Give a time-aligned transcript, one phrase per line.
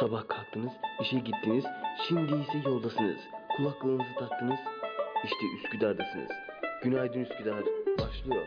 [0.00, 1.64] Sabah kalktınız, işe gittiniz,
[2.08, 3.16] şimdi ise yoldasınız.
[3.56, 4.60] Kulaklığınızı taktınız,
[5.24, 6.30] işte Üsküdar'dasınız.
[6.82, 7.64] Günaydın Üsküdar
[7.98, 8.46] başlıyor.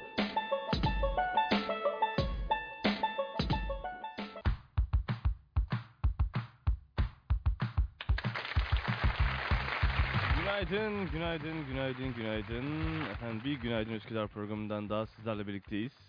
[10.39, 12.65] Günaydın, günaydın, günaydın, günaydın.
[13.11, 16.06] Efendim bir Günaydın Üsküdar programından daha sizlerle birlikteyiz.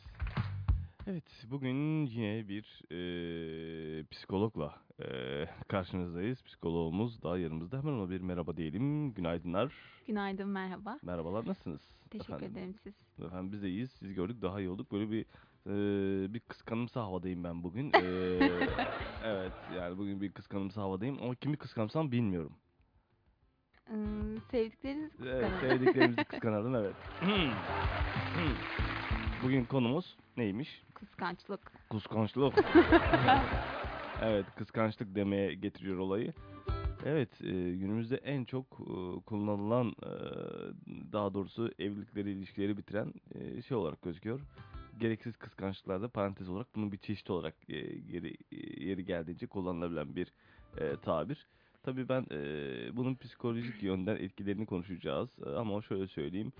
[1.11, 6.43] Evet, bugün yine bir eee, psikologla eee, karşınızdayız.
[6.43, 7.79] Psikologumuz daha yanımızda.
[7.79, 9.15] Hemen ona bir merhaba diyelim.
[9.15, 9.73] Günaydınlar.
[10.07, 10.99] Günaydın, merhaba.
[11.03, 11.81] Merhabalar, nasılsınız?
[12.11, 12.53] Teşekkür efendim?
[12.53, 12.95] ederim siz.
[13.27, 13.91] Efendim biz de iyiyiz.
[13.91, 14.93] Sizi gördük daha iyi olduk.
[14.93, 15.25] Böyle bir
[15.67, 17.93] eee, bir kıskanımsı havadayım ben bugün.
[17.93, 18.69] Eee,
[19.25, 22.53] evet, yani bugün bir kıskanımsı havadayım ama kimi kıskansam bilmiyorum.
[23.91, 23.95] Ee,
[24.51, 25.61] sevdiklerinizi Evet, kıskanın.
[25.79, 26.95] sevdiklerimizi kıskanalım evet.
[29.43, 30.83] Bugün konumuz neymiş?
[30.95, 31.73] Kıskançlık.
[31.91, 32.55] Kıskançlık.
[34.23, 36.33] evet, kıskançlık demeye getiriyor olayı.
[37.05, 40.11] Evet, e, günümüzde en çok e, kullanılan, e,
[41.13, 44.41] daha doğrusu evlilikleri, ilişkileri bitiren e, şey olarak gözüküyor.
[45.01, 50.33] Gereksiz kıskançlıklarda parantez olarak bunun bir çeşit olarak e, geri, e, yeri geldiğince kullanılabilen bir
[50.79, 51.47] e, tabir.
[51.83, 52.41] Tabii ben e,
[52.97, 55.31] bunun psikolojik yönden etkilerini konuşacağız.
[55.47, 56.53] E, ama şöyle söyleyeyim.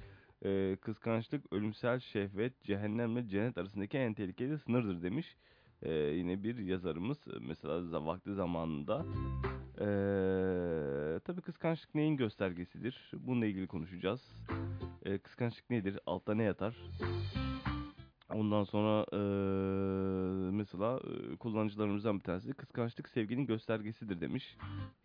[0.45, 5.37] E, kıskançlık, ölümsel şehvet, cehennemle cennet arasındaki en tehlikeli sınırdır demiş.
[5.83, 9.07] E, yine bir yazarımız mesela vakti zamanında.
[9.81, 9.87] E,
[11.21, 13.13] tabii kıskançlık neyin göstergesidir?
[13.13, 14.35] Bununla ilgili konuşacağız.
[15.05, 15.99] E, kıskançlık nedir?
[16.07, 16.77] Altta ne yatar?
[18.35, 19.19] Ondan sonra e,
[20.51, 21.01] mesela
[21.33, 24.57] e, kullanıcılarımızdan bir tanesi de kıskançlık sevginin göstergesidir demiş.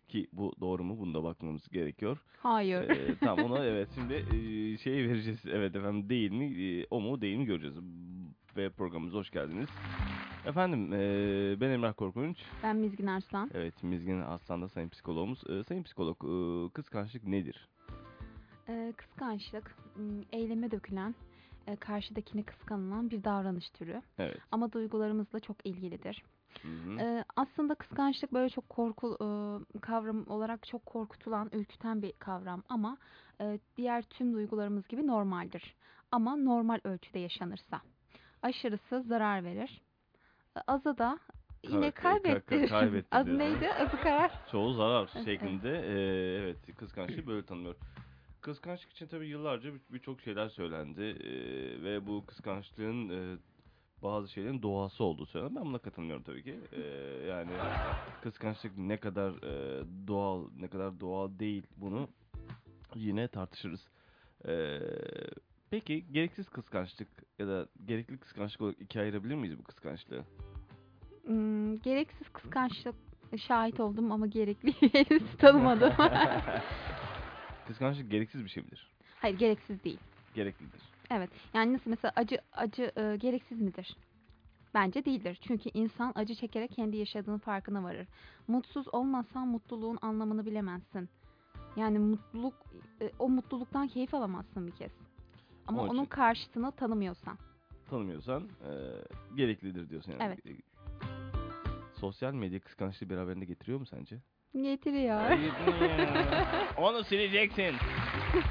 [0.08, 0.98] Ki bu doğru mu?
[0.98, 2.18] Bunda bakmamız gerekiyor.
[2.38, 2.90] Hayır.
[2.90, 5.40] Ee, tamam ona evet şimdi e, şey vereceğiz.
[5.46, 6.62] Evet efendim değil mi?
[6.62, 7.76] E, o mu değil mi göreceğiz.
[8.56, 9.68] Ve programımıza hoş geldiniz.
[10.46, 12.36] Efendim e, ben Emrah Korkunç.
[12.62, 13.50] ben Mizgin Arslan.
[13.54, 15.42] Evet Mizgin Aslan'da sayın psikologumuz.
[15.50, 17.68] E, sayın psikolog e, kıskançlık nedir?
[18.68, 19.76] Ee, kıskançlık,
[20.32, 21.14] eyleme dökülen,
[21.66, 24.02] e, karşıdakini kıskanılan bir davranış türü.
[24.18, 24.38] Evet.
[24.52, 26.22] Ama duygularımızla çok ilgilidir.
[26.62, 27.00] Hı hı.
[27.00, 32.96] Ee, aslında kıskançlık böyle çok korku e, kavram olarak çok korkutulan, ürküten bir kavram ama
[33.40, 35.74] e, diğer tüm duygularımız gibi normaldir.
[36.12, 37.80] Ama normal ölçüde yaşanırsa.
[38.42, 39.82] Aşırısı zarar verir.
[40.56, 41.18] E, Azı da
[41.62, 42.68] yine Ka- ka- ka- kaybettirir.
[42.68, 43.06] kaybettirir.
[43.20, 43.68] Azı neydi?
[43.72, 44.30] Azı karar.
[44.50, 45.24] Çoğu zarar Evet.
[45.24, 45.92] şeklinde e,
[46.42, 47.76] evet kıskançlığı böyle tanımlıyor.
[48.48, 51.32] Kıskançlık için tabii yıllarca bir- birçok şeyler söylendi e,
[51.84, 53.36] ve bu kıskançlığın e,
[54.02, 55.54] bazı şeylerin doğası olduğu söylendi.
[55.56, 56.60] Ben buna katılmıyorum tabii ki.
[56.72, 56.80] E,
[57.28, 57.58] yani
[58.20, 62.08] kıskançlık ne kadar e, doğal, ne kadar doğal değil bunu
[62.94, 63.88] yine tartışırız.
[64.48, 64.80] E,
[65.70, 70.24] peki gereksiz kıskançlık ya da gerekli kıskançlık olarak ikiye ayırabilir miyiz bu kıskançlığı?
[71.26, 72.94] Hmm, gereksiz kıskançlık
[73.36, 75.92] şahit oldum ama gerekli henüz tanımadım.
[77.66, 78.90] Kıskançlık gereksiz bir şey midir?
[79.20, 79.98] Hayır gereksiz değil.
[80.34, 80.80] Gereklidir.
[81.10, 81.30] Evet.
[81.54, 83.96] Yani nasıl mesela acı acı e, gereksiz midir?
[84.74, 85.38] Bence değildir.
[85.42, 88.06] Çünkü insan acı çekerek kendi yaşadığının farkına varır.
[88.48, 91.08] Mutsuz olmazsan mutluluğun anlamını bilemezsin.
[91.76, 92.54] Yani mutluluk
[93.00, 94.90] e, o mutluluktan keyif alamazsın bir kez.
[95.66, 97.38] Ama Onun onun için- karşıtını tanımıyorsan.
[97.90, 98.70] tanımıyorsan e,
[99.36, 100.22] gereklidir diyorsun yani.
[100.22, 100.38] Evet.
[102.00, 104.18] Sosyal medya kıskançlığı beraberinde getiriyor mu sence?
[104.54, 105.20] Getiriyor.
[106.78, 107.74] Onu sileceksin.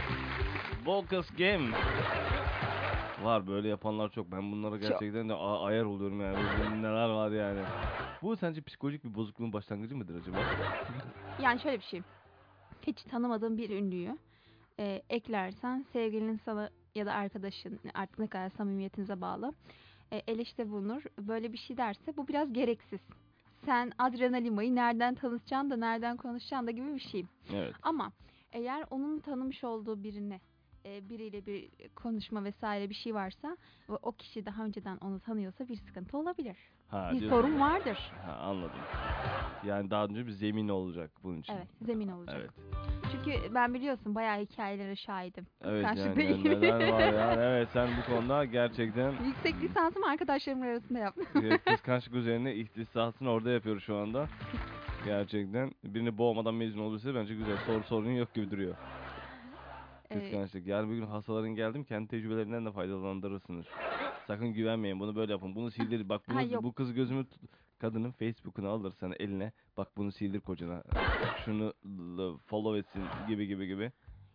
[0.86, 1.68] Focus game.
[3.24, 4.32] Var böyle yapanlar çok.
[4.32, 6.36] Ben bunlara gerçekten de a- ayar oluyorum yani.
[6.36, 7.60] Böyle neler var yani.
[8.22, 10.38] Bu sence psikolojik bir bozukluğun başlangıcı mıdır acaba?
[11.44, 12.02] Yani şöyle bir şey.
[12.88, 14.18] Hiç tanımadığın bir ünlüyü
[14.80, 19.54] e, eklersen sevgilinin sana ya da arkadaşın artık ne kadar samimiyetinize bağlı
[20.12, 21.04] e, eleştiride bulunur.
[21.20, 23.00] Böyle bir şey derse bu biraz gereksiz.
[23.66, 27.26] Sen adrenalimayı nereden tanışacaksın da nereden konuşacaksın da gibi bir şey.
[27.54, 27.74] Evet.
[27.84, 28.12] Ama
[28.52, 30.42] eğer onun tanımış olduğu birini
[30.86, 33.58] e, biriyle bir konuşma vesaire bir şey varsa
[33.90, 36.58] ve o kişi daha önceden onu tanıyorsa bir sıkıntı olabilir.
[36.88, 37.38] Ha, bir diyorsun.
[37.42, 38.12] sorun vardır.
[38.26, 38.80] Ha, anladım.
[39.66, 41.54] Yani daha önce bir zemin olacak bunun için.
[41.54, 42.36] Evet, zemin olacak.
[42.40, 42.50] Evet.
[43.12, 45.48] Çünkü ben biliyorsun bayağı hikayelere şahidim.
[45.62, 46.62] Evet Kıskançlıkla yani ilgili.
[46.62, 47.42] neler var yani.
[47.42, 51.26] Evet sen bu konuda gerçekten Yüksek lisansımı arkadaşlarımın arasında yaptım.
[51.66, 54.28] kıskançlık üzerine ihtisasını orada yapıyor şu anda.
[55.06, 57.58] Gerçekten birini boğmadan mezun olursa bence güzel.
[57.66, 58.76] Soru sorun yok gibi duruyor.
[60.10, 60.68] Kıskançlık.
[60.68, 63.66] Yani bugün hastaların geldim kendi tecrübelerinden de faydalandırırsınız.
[64.28, 65.00] Sakın güvenmeyin.
[65.00, 65.56] Bunu böyle yapın.
[65.56, 66.10] Bunu sildir.
[66.10, 66.64] Bak bunu, Ha, yok.
[66.64, 70.84] bu kız gözümü tut- kadının Facebook'unu alırsan eline bak bunu sildir kocana.
[71.46, 73.92] Şunu l- follow etsin gibi gibi gibi.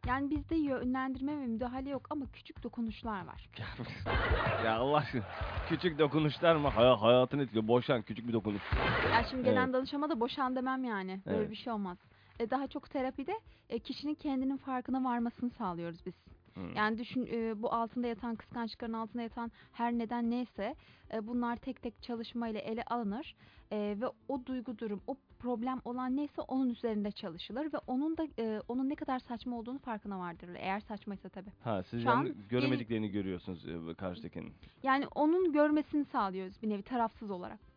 [0.06, 3.48] Yani bizde yönlendirme ve müdahale yok ama küçük dokunuşlar var.
[4.64, 5.22] ya Allah aşkına.
[5.68, 6.68] Küçük dokunuşlar mı?
[6.68, 7.68] Hay hayatını etkiliyor.
[7.68, 8.62] Boşan küçük bir dokunuş.
[9.12, 9.74] Ya şimdi gelen Evet.
[9.74, 11.20] danışama da boşan demem yani.
[11.26, 11.50] Böyle Evet.
[11.50, 11.98] bir şey olmaz.
[12.38, 13.34] E, daha çok terapide
[13.68, 16.14] e, kişinin kendinin farkına varmasını sağlıyoruz biz.
[16.54, 16.60] Hı.
[16.76, 20.74] Yani düşün e, bu altında yatan kıskançlıkların altında yatan her neden neyse
[21.12, 23.34] e, bunlar tek tek çalışmayla ele alınır
[23.72, 28.26] E, ve o duygu durum o problem olan neyse onun üzerinde çalışılır ve onun da
[28.38, 30.58] e, onun ne kadar saçma olduğunu farkına vardırılır.
[30.60, 31.50] Eğer saçmaysa tabii.
[31.64, 34.52] Ha siz Şu yani an göremediklerini görüyorsunuz e, karşıdakinin.
[34.82, 37.67] Yani onun görmesini sağlıyoruz bir nevi tarafsız olarak.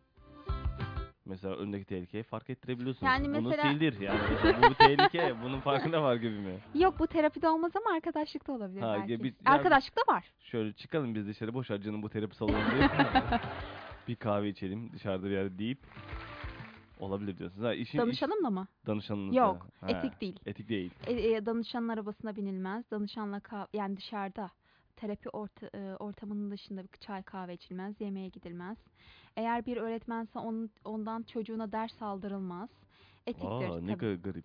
[1.24, 3.12] Mesela öndeki tehlikeyi fark ettirebiliyorsunuz.
[3.12, 4.00] Yani Bunu mesela- sildir.
[4.00, 4.20] Yani
[4.62, 5.34] bu bir tehlike.
[5.44, 6.58] Bunun farkında var gibi mi?
[6.74, 9.12] Yok bu terapide olmaz ama arkadaşlıkta olabilir Ha, belki.
[9.12, 10.24] yani- Arkadaşlıkta var.
[10.40, 12.88] Şöyle çıkalım biz dışarı boş ver canım bu terapi salonu diye.
[14.08, 15.78] bir kahve içelim dışarıda bir yerde deyip
[17.00, 17.64] olabilir diyorsunuz.
[17.64, 18.66] Ha, işin, iş- Danışanımla mı?
[18.86, 19.38] danışanınızla.
[19.40, 20.38] Yok, Ha, etik değil.
[20.46, 20.90] Etik değil.
[21.06, 22.90] E, e, danışanın arabasına binilmez.
[22.90, 24.50] Danışanla kah- yani dışarıda
[24.96, 28.78] terapi orta, e, ortamının dışında bir çay kahve içilmez, yemeğe gidilmez.
[29.36, 32.70] Eğer bir öğretmense onun, ondan çocuğuna ders aldırılmaz.
[33.26, 34.44] Etiktir Aa ne ga- garip.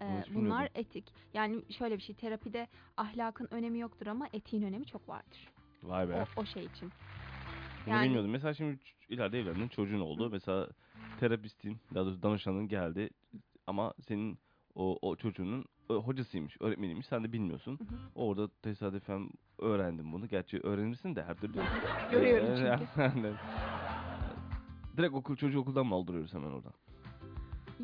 [0.00, 1.04] E, hiç bunlar etik.
[1.34, 5.48] Yani şöyle bir şey terapide ahlakın önemi yoktur ama etiğin önemi çok vardır.
[5.82, 6.26] Vay be.
[6.36, 6.92] O, o şey için.
[7.86, 8.30] Bunu yani- bilmiyordum.
[8.30, 8.78] Mesela şimdi
[9.08, 10.30] ileride evlendin çocuğun oldu.
[10.30, 10.68] Mesela
[11.20, 13.10] terapistin daha doğrusu danışanın geldi
[13.66, 14.38] ama senin
[14.74, 15.64] o, o çocuğunun
[15.94, 17.06] hocasıymış, öğretmeniymiş.
[17.06, 17.78] Sen de bilmiyorsun.
[17.78, 17.98] Hı hı.
[18.14, 20.28] Orada tesadüfen öğrendim bunu.
[20.28, 21.52] Gerçi öğrenirsin de her türlü.
[22.10, 22.48] Görüyorum
[23.14, 23.34] çünkü.
[24.96, 26.72] Direkt okul çocuğu okuldan mı aldırıyoruz hemen oradan?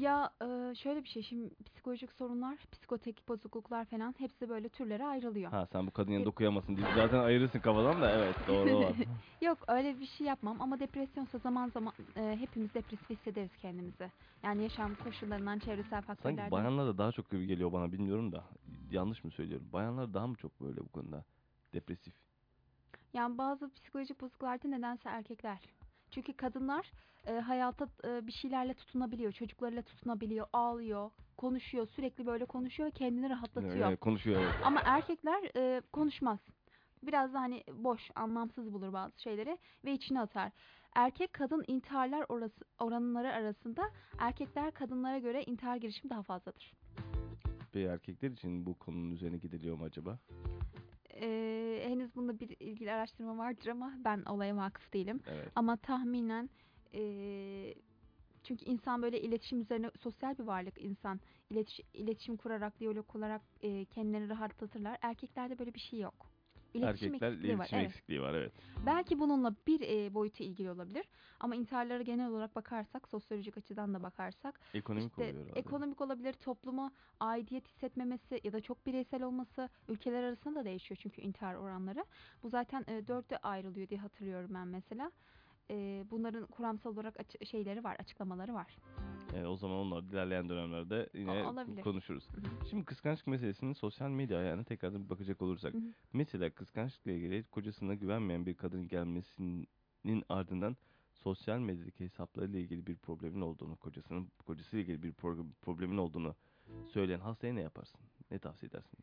[0.01, 5.51] Ya e, şöyle bir şey şimdi psikolojik sorunlar, psikotek bozukluklar falan hepsi böyle türlere ayrılıyor.
[5.51, 8.97] Ha sen bu kadın yanında okuyamasın diye zaten ayırırsın kafadan da evet doğru var.
[9.41, 14.11] Yok öyle bir şey yapmam ama depresyonsa zaman zaman e, hepimiz depresif hissederiz kendimizi.
[14.43, 16.41] Yani yaşam koşullarından, çevresel faktörlerden.
[16.41, 18.45] Sanki bayanlar da daha çok gibi geliyor bana bilmiyorum da
[18.91, 19.69] yanlış mı söylüyorum?
[19.73, 21.25] Bayanlar daha mı çok böyle bu konuda
[21.75, 22.15] depresif?
[23.15, 25.59] Yani bazı psikolojik bozukluklarda nedense erkekler.
[26.11, 26.93] Çünkü kadınlar
[27.27, 33.31] e, hayata e, bir şeylerle tutunabiliyor, çocuklarıyla tutunabiliyor, ağlıyor, konuşuyor, sürekli böyle konuşuyor ve kendini
[33.31, 33.89] rahatlatıyor.
[33.89, 34.55] Evet, konuşuyor evet.
[34.65, 36.39] Ama erkekler e, konuşmaz.
[37.03, 40.53] Biraz da hani boş, anlamsız bulur bazı şeyleri ve içine atar.
[40.95, 46.73] Erkek kadın intiharlar orası, oranları arasında erkekler kadınlara göre intihar girişimi daha fazladır.
[47.75, 50.19] Bir erkekler için bu konunun üzerine gidiliyor mu acaba?
[51.21, 55.21] E, henüz bunda bir ilgili araştırma vardır ama ben olaya vakıf değilim.
[55.27, 55.49] Evet.
[55.55, 56.51] Ama tahminen
[56.95, 57.75] e,
[58.43, 61.21] çünkü insan böyle iletişim üzerine sosyal bir varlık insan.
[61.51, 64.99] İletişim, iletişim kurarak, diyalog kurarak e, kendilerini rahatlatırlar.
[65.03, 66.36] Erkeklerde böyle bir şey yok.
[66.75, 67.57] İletişim Erkekler eksikliği var.
[67.59, 67.89] iletişim Evet.
[67.91, 68.53] eksikliği var evet.
[68.87, 71.05] Belki bununla bir e, boyutu ilgili olabilir.
[71.41, 75.61] Ama intiharlara genel olarak bakarsak, sosyolojik açıdan da bakarsak, Ekonomik işte oluyor herhalde.
[75.61, 81.21] ekonomik olabilir, topluma aidiyet hissetmemesi ya da çok bireysel olması ülkeler arasında da değişiyor çünkü
[81.21, 82.05] intihar oranları.
[82.43, 85.13] Bu zaten e, dörtte ayrılıyor diye hatırlıyorum ben mesela.
[85.71, 88.77] E, bunların kuramsal olarak açı- şeyleri var, açıklamaları var.
[89.35, 91.83] E, o zaman onlar ilerleyen dönemlerde yine olabilir.
[91.83, 92.29] konuşuruz.
[92.71, 95.75] Şimdi kıskançlık meselesinin sosyal medya ayağına tekrardan bir bakacak olursak.
[95.75, 95.83] Hı hı.
[96.13, 100.77] Mesela kıskançlıkla ilgili kocasına güvenmeyen bir kadın gelmesinin ardından
[101.13, 106.35] sosyal medyadaki hesaplarıyla ilgili bir problemin olduğunu, kocasının kocasıyla ilgili bir pro- problemin olduğunu
[106.87, 108.01] söyleyen hastaya ne yaparsın?
[108.31, 108.99] Ne tavsiye edersin?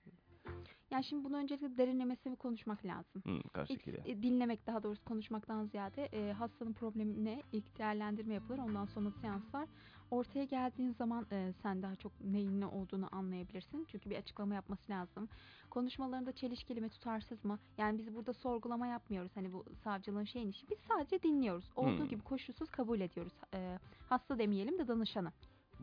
[0.93, 3.23] Yani şimdi bunu öncelikle derinlemesine bir konuşmak lazım.
[3.25, 8.57] Hı, İlk e, dinlemek daha doğrusu konuşmaktan ziyade e, hastanın problemine ilk değerlendirme yapılır.
[8.59, 9.67] Ondan sonra seanslar.
[10.11, 13.85] Ortaya geldiğin zaman e, sen daha çok neyin ne olduğunu anlayabilirsin.
[13.91, 15.29] Çünkü bir açıklama yapması lazım.
[15.69, 17.59] Konuşmalarında çelişkili mi tutarsız mı?
[17.77, 19.31] Yani biz burada sorgulama yapmıyoruz.
[19.35, 20.69] Hani bu savcılığın şeyin işi.
[20.69, 21.69] Biz sadece dinliyoruz.
[21.75, 22.07] Olduğu Hmm.
[22.09, 23.33] gibi koşulsuz kabul ediyoruz.
[23.53, 25.31] E, hasta demeyelim de danışanı.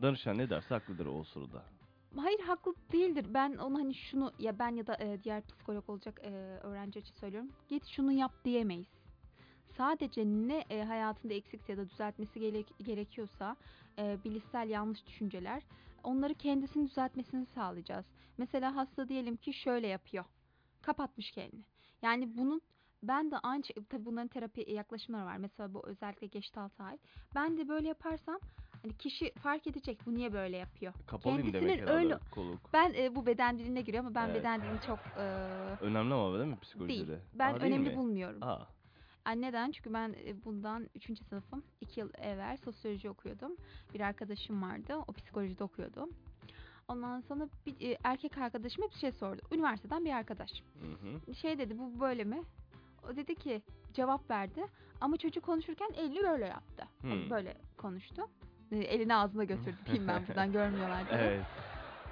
[0.01, 1.63] Danışan ne derse haklıdır o sırada.
[2.15, 3.25] Hayır haklı değildir.
[3.29, 6.29] Ben ona hani şunu ya ben ya da e, diğer psikolog olacak e,
[6.63, 7.49] öğrenci için söylüyorum.
[7.69, 8.87] Git şunu yap diyemeyiz.
[9.77, 13.55] Sadece ne e, hayatında eksikse ya da düzeltmesi gerek- gerekiyorsa
[13.99, 15.63] e, bilişsel yanlış düşünceler
[16.03, 18.05] onları kendisini düzeltmesini sağlayacağız.
[18.37, 20.25] Mesela hasta diyelim ki şöyle yapıyor.
[20.81, 21.63] Kapatmış kendini.
[22.01, 22.61] Yani bunun
[23.03, 25.37] ben de aynı şey, tabii bunların terapi yaklaşımları var.
[25.37, 26.97] Mesela bu özellikle geçti ay.
[27.35, 28.39] Ben de böyle yaparsam
[28.83, 30.93] hani kişi fark edecek bu niye böyle yapıyor.
[31.07, 32.73] Kapalıyım demek Kendisinin herhalde öyle- koluk.
[32.73, 34.35] Ben e, bu beden diline giriyor ama ben Evet.
[34.39, 35.21] beden dilini çok e,
[35.81, 37.07] Önemli ama değil mi psikolojide?
[37.07, 37.19] değil.
[37.33, 37.95] Ben Aa, değil önemli mi?
[37.97, 38.43] bulmuyorum.
[38.43, 38.67] Aa,
[39.27, 39.71] Yani neden?
[39.71, 41.23] Çünkü ben e, bundan 3.
[41.29, 41.63] sınıfım.
[41.81, 43.55] 2 yıl evvel sosyoloji okuyordum.
[43.93, 44.95] Bir arkadaşım vardı.
[45.07, 46.09] O psikolojide okuyordu.
[46.87, 49.41] Ondan sonra bir e, erkek arkadaşım hep şey sordu.
[49.51, 50.51] Üniversiteden bir arkadaş.
[50.81, 51.35] hı hı.
[51.35, 52.41] Şey dedi bu böyle mi?
[53.11, 53.61] O dedi ki
[53.93, 54.65] cevap verdi.
[55.01, 56.83] Ama çocuk konuşurken elini böyle yaptı.
[57.01, 57.29] Hmm.
[57.29, 58.21] Böyle konuştu.
[58.71, 59.77] E, elini ağzına götürdü.
[59.85, 61.19] Diyeyim ben buradan görmüyorlar diye.
[61.21, 61.45] Evet.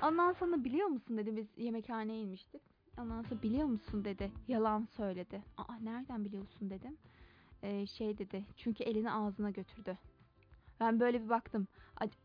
[0.04, 2.62] Ondan sonra biliyor musun dedi biz yemekhaneye inmiştik.
[2.98, 4.32] Ondan sonra biliyor musun dedi.
[4.48, 5.42] Yalan söyledi.
[5.58, 6.98] Aa nereden biliyorsun dedim.
[7.64, 8.46] Ee, şey dedi.
[8.58, 9.98] Çünkü elini ağzına götürdü.
[10.80, 11.68] Ben böyle bir baktım.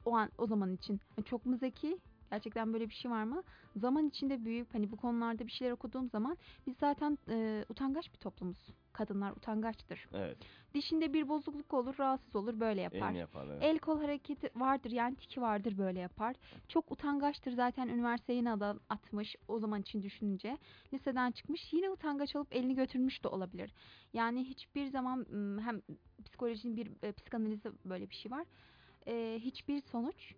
[0.04, 1.00] O an o zaman için.
[1.24, 1.98] Çok mu zeki?
[2.30, 3.42] Gerçekten böyle bir şey var mı?
[3.76, 8.18] Zaman içinde büyüyüp hani bu konularda bir şeyler okuduğum zaman biz zaten e, utangaç bir
[8.18, 8.58] toplumuz.
[8.92, 10.08] Kadınlar utangaçtır.
[10.14, 10.38] Evet.
[10.74, 13.08] Dişinde bir bozukluk olur, rahatsız olur, böyle yapar.
[13.08, 13.46] Elini yapar.
[13.46, 13.62] Evet.
[13.62, 16.36] El kol hareketi vardır yani tiki vardır böyle yapar.
[16.68, 20.58] Çok utangaçtır zaten üniversiteye adam atmış o zaman için düşününce.
[20.92, 23.74] Liseden çıkmış yine utangaç olup elini götürmüş de olabilir.
[24.12, 25.26] Yani hiçbir zaman
[25.64, 25.82] hem
[26.24, 28.46] psikolojinin bir e, psikanalizde böyle bir şey var.
[29.06, 30.34] E, hiçbir sonuç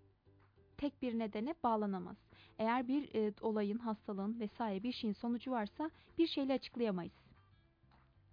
[0.79, 2.17] tek bir nedene bağlanamaz.
[2.59, 7.13] Eğer bir e, olayın, hastalığın vesaire bir şeyin sonucu varsa bir şeyle açıklayamayız.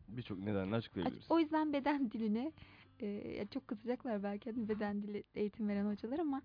[0.07, 1.31] Birçok nedenle açıklayabiliriz.
[1.31, 2.53] O yüzden beden dilini
[2.99, 6.41] e, çok kızacaklar belki hani beden dili eğitim veren hocalar ama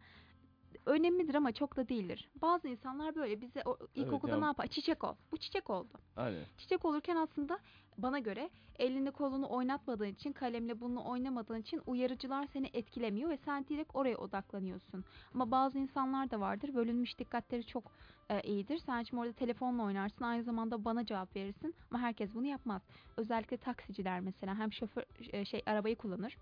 [0.86, 2.28] önemlidir ama çok da değildir.
[2.42, 4.66] Bazı insanlar böyle bize o, ilkokulda ya- ne yapar?
[4.66, 5.14] Çiçek ol.
[5.32, 5.92] Bu çiçek oldu.
[6.16, 6.44] Aynen.
[6.58, 7.58] Çiçek olurken aslında
[7.98, 13.66] bana göre elini kolunu oynatmadığın için, kalemle bunu oynamadığın için uyarıcılar seni etkilemiyor ve sen
[13.68, 15.04] direkt oraya odaklanıyorsun.
[15.34, 16.74] Ama bazı insanlar da vardır.
[16.74, 17.92] Bölünmüş dikkatleri çok
[18.30, 18.78] e, iyidir.
[18.78, 20.24] Sen şimdi orada telefonla oynarsın.
[20.24, 21.74] Aynı zamanda bana cevap verirsin.
[21.90, 22.82] Ama herkes bunu yapmaz.
[23.16, 26.36] Özellikle taksiciler mesela hem şoför e, şey arabayı kullanır.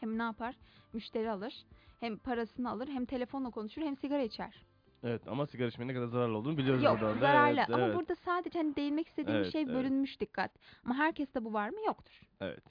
[0.00, 0.54] Hem ne yapar?
[0.92, 1.54] Müşteri alır.
[2.00, 4.64] Hem parasını alır, hem telefonla konuşur, hem sigara içer.
[5.02, 7.20] Evet ama sigara içmenin ne kadar zararlı olduğunu biliyoruz Yok buradan da.
[7.20, 9.74] zararlı Evet, ama evet, burada sadece hani değinmek istediğim Evet, şey evet.
[9.74, 10.50] bölünmüş dikkat.
[10.84, 11.76] Ama herkeste bu var mı?
[11.86, 12.20] Yoktur.
[12.40, 12.64] Evet.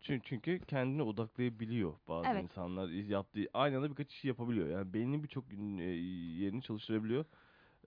[0.00, 2.42] Çünkü, çünkü kendini odaklayabiliyor bazı Evet.
[2.42, 2.88] insanlar.
[2.88, 4.68] İz- Yaptığı aynı anda birkaç işi yapabiliyor.
[4.68, 5.82] Yani beyninin birçok e,
[6.42, 7.24] yerini çalıştırabiliyor.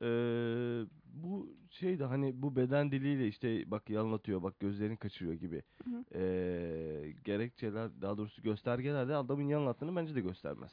[0.02, 5.64] Ee, bu şey de hani bu beden diliyle işte bak anlatıyor bak gözlerini kaçırıyor gibi
[5.84, 6.04] Hı hı.
[6.16, 10.72] ee, gerekçeler daha doğrusu göstergeler de adamın yalan attığını bence de göstermez.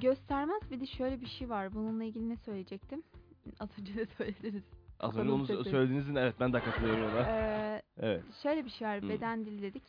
[0.00, 1.74] Göstermez bir de şöyle bir şey var.
[1.74, 3.02] Bununla ilgili ne söyleyecektim?
[3.60, 4.64] Az önce de söylediniz.
[5.00, 7.22] Az önce onu söylediğinizin evet ben de katılıyorum ona.
[7.28, 9.08] Ee, Evet şöyle bir şey var.
[9.08, 9.82] Beden dili dedik.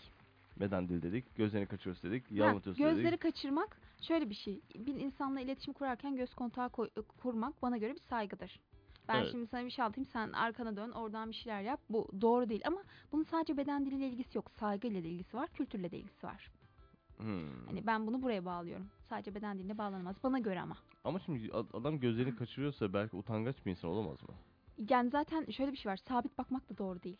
[0.59, 3.21] Beden dil dedik gözlerini kaçırıyoruz dedik Ha, yalan atıyoruz gözleri dedik.
[3.21, 4.61] kaçırmak şöyle bir şey.
[4.75, 6.89] Bir insanla iletişim kurarken göz kontağı koy-
[7.21, 8.59] kurmak bana göre bir saygıdır.
[9.07, 9.31] Ben Evet.
[9.31, 11.79] şimdi sana bir şey anlatayım sen arkana dön oradan bir şeyler yap.
[11.89, 14.51] Bu doğru değil ama bunun sadece beden diliyle ilgisi yok.
[14.51, 16.51] Saygıyla da ilgisi var, kültürle de ilgisi var.
[17.17, 17.65] Hmm.
[17.67, 18.87] Hani ben bunu buraya bağlıyorum.
[19.09, 20.15] Sadece beden diline bağlanamaz.
[20.23, 20.77] Bana göre ama.
[21.03, 24.29] Ama şimdi ad- adam gözlerini kaçırıyorsa belki utangaç bir insan olamaz mı?
[24.89, 25.97] Yani zaten şöyle bir şey var.
[25.97, 27.17] Sabit bakmak da doğru değil.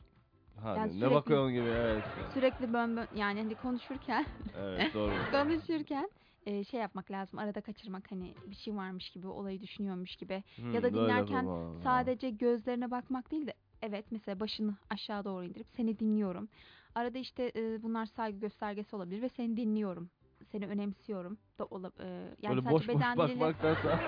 [0.62, 2.06] Ha Yani ne sürekli- bakıyorsun gibi evet.
[2.34, 4.26] Sürekli bön bön yani hani konuşurken
[4.58, 5.12] Evet doğru.
[5.32, 6.10] konuşurken
[6.46, 7.40] e, şey yapmak lazım.
[7.40, 10.44] Arada kaçırmak hani bir şey varmış gibi, olayı düşünüyormuş gibi.
[10.56, 11.82] Hmm, ya da böyle dinlerken yapalım.
[11.84, 16.50] Sadece gözlerine bakmak değil de evet mesela başını aşağı doğru indirip seni dinliyorum.
[16.96, 20.10] Arada işte e, bunlar saygı göstergesi olabilir ve seni dinliyorum.
[20.52, 22.06] Seni önemsiyorum da ola, e,
[22.42, 24.00] yani Böyle sadece boş beden diliyle bakmaktansa.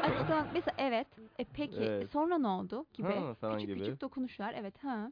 [0.53, 1.07] mesela evet
[1.39, 2.09] e, peki Evet.
[2.11, 3.79] sonra ne oldu gibi Ha, falan küçük gibi.
[3.85, 5.11] küçük dokunuşlar evet ha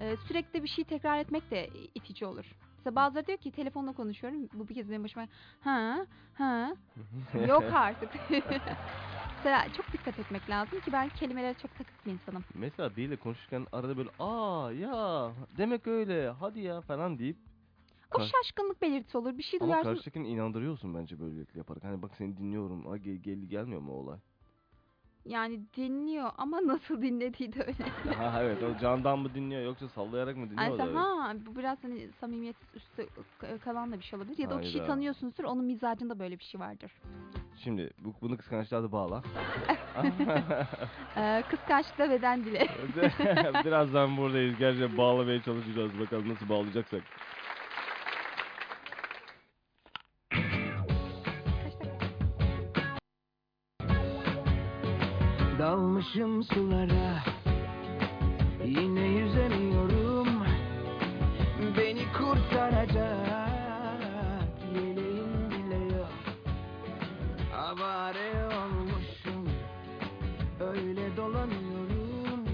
[0.00, 2.44] E, sürekli bir şey tekrar etmek de itici olur.
[2.76, 5.26] Mesela bazıları diyor ki telefonla konuşuyorum bu bir kez benim başıma
[5.60, 6.74] ha ha
[7.48, 8.10] yok artık.
[9.36, 12.44] mesela çok dikkat etmek lazım ki ben kelimelere çok takık bir insanım.
[12.54, 17.36] Mesela biriyle konuşurken arada böyle aa ya demek öyle hadi ya falan deyip
[18.14, 19.38] O Kar- şaşkınlık belirtisi olur.
[19.38, 19.90] Bir şey ama duyarsın.
[19.94, 21.84] karşıdakini inandırıyorsun bence böylelikle yaparak.
[21.84, 22.86] Hani bak seni dinliyorum.
[22.86, 24.18] Ha, gel, gel- gelmiyor mu olay?
[25.24, 28.16] Yani dinliyor ama nasıl dinlediği de önemli.
[28.16, 30.68] ha evet o candan mı dinliyor yoksa sallayarak mı dinliyor?
[30.68, 33.06] Yani sen, ha bu biraz hani samimiyetsiz üstü
[33.64, 34.38] kalan da bir şey olabilir.
[34.38, 34.92] Ya da o kişiyi Hayda.
[34.92, 35.44] tanıyorsunuzdur.
[35.44, 36.92] Onun mizacında böyle bir şey vardır.
[37.64, 39.22] Şimdi bu, bunu kıskançlığa da bağla.
[41.16, 42.58] Ee, kıskançlıkla beden dili.
[43.64, 44.58] Birazdan buradayız.
[44.58, 45.98] Gerçekten bağlamaya çalışacağız.
[46.00, 47.02] Bakalım nasıl bağlayacaksak.
[56.00, 57.22] Dalmışım sulara.
[58.64, 60.28] Yine yüzemiyorum.
[61.76, 63.28] Beni kurtaracak
[64.74, 66.12] Yeleğim bile yok.
[67.56, 69.48] Avare olmuşum.
[70.60, 72.44] Öyle dolanıyorum.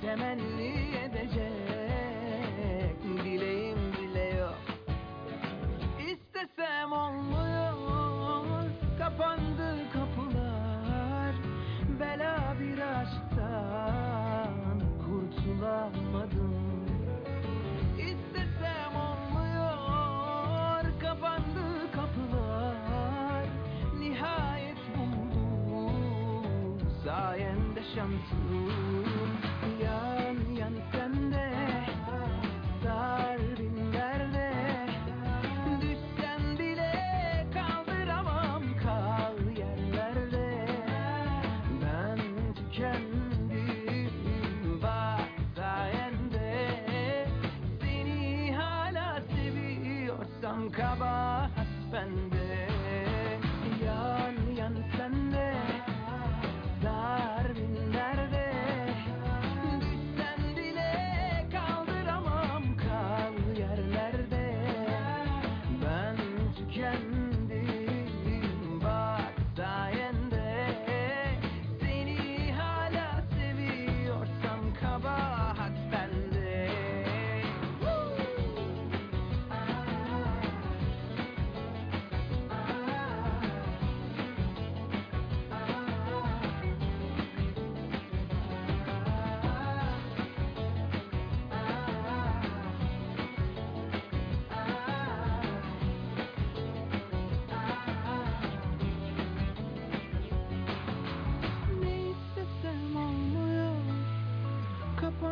[0.00, 1.52] Temenni edecek
[3.24, 4.58] Dileğim bile yok.
[5.98, 7.31] İstesem olmuyor
[15.62, 16.61] Kurtulamadım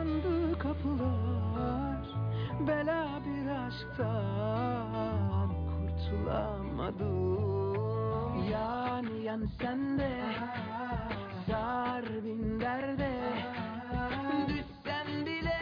[0.00, 2.06] kapandı kapılar
[2.66, 7.40] Bela bir aşktan kurtulamadım.
[8.52, 10.10] Yani yan sende
[11.46, 13.10] Sar bin derde
[14.48, 15.60] Düşsem bile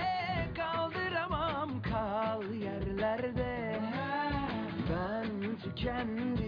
[0.56, 3.80] kaldıramam Kal yerlerde.
[4.90, 6.47] Ben tükendim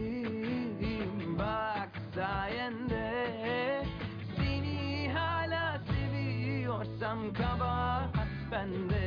[7.29, 9.00] kabahat bende.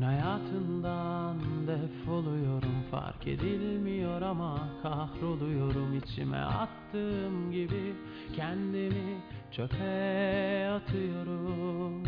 [0.00, 1.36] Gün hayatından
[1.66, 7.94] defoluyorum fark edilmiyor ama kahroluyorum içime attığım gibi
[8.36, 9.20] kendimi
[9.52, 12.02] çöpe atıyorum.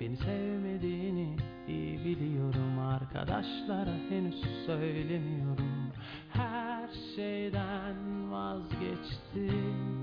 [0.00, 1.36] Beni sevmediğini
[1.68, 5.92] iyi biliyorum arkadaşlara henüz söylemiyorum.
[6.32, 9.95] Her şeyden vazgeçtim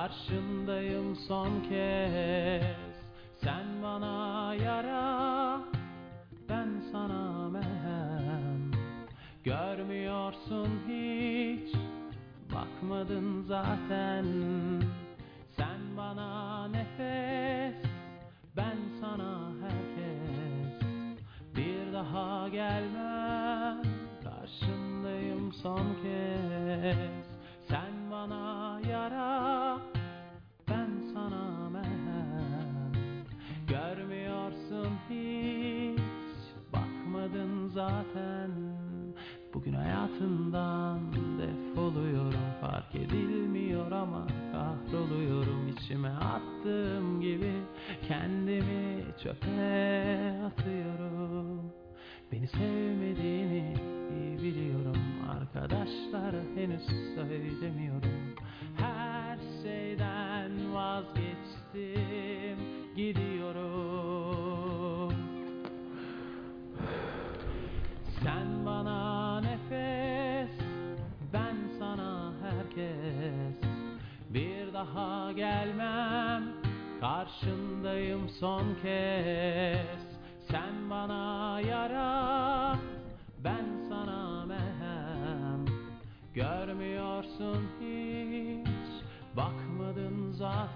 [0.00, 2.96] Karşındayım son kez.
[3.44, 5.60] Sen bana yara
[6.48, 8.70] Ben sana merhem.
[9.44, 11.74] Görmüyorsun hiç
[12.54, 14.24] Bakmadın zaten.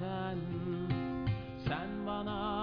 [0.01, 0.39] zaten.
[1.69, 2.54] Sen bana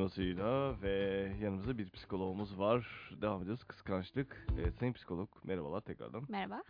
[0.00, 0.92] hızıyla ve
[1.40, 3.10] yanımızda bir psikologumuz var.
[3.22, 3.64] Devam ediyoruz.
[3.64, 4.46] Kıskançlık.
[4.58, 6.24] Evet, sayın psikolog merhabalar tekrardan.
[6.28, 6.62] Merhaba.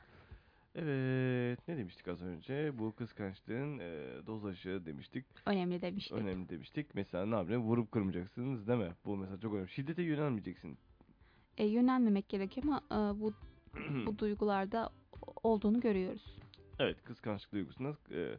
[0.75, 2.79] Evet ne demiştik az önce?
[2.79, 5.25] Bu kıskançlığın e, dozajı demiştik.
[5.47, 6.13] Önemli demiştik.
[6.13, 6.95] Önemli demiştik.
[6.95, 7.63] Mesela ne yapayım?
[7.63, 8.93] Vurup kırmayacaksınız değil mi?
[9.05, 9.69] Bu mesela çok önemli.
[9.71, 10.79] Şiddete yönelmeyeceksin.
[11.57, 12.81] E, yönelmemek gerekiyor ama
[13.17, 13.33] e, bu
[14.07, 14.91] bu duygularda
[15.43, 16.39] olduğunu görüyoruz.
[16.79, 18.39] evet kıskançlık duygusunda e,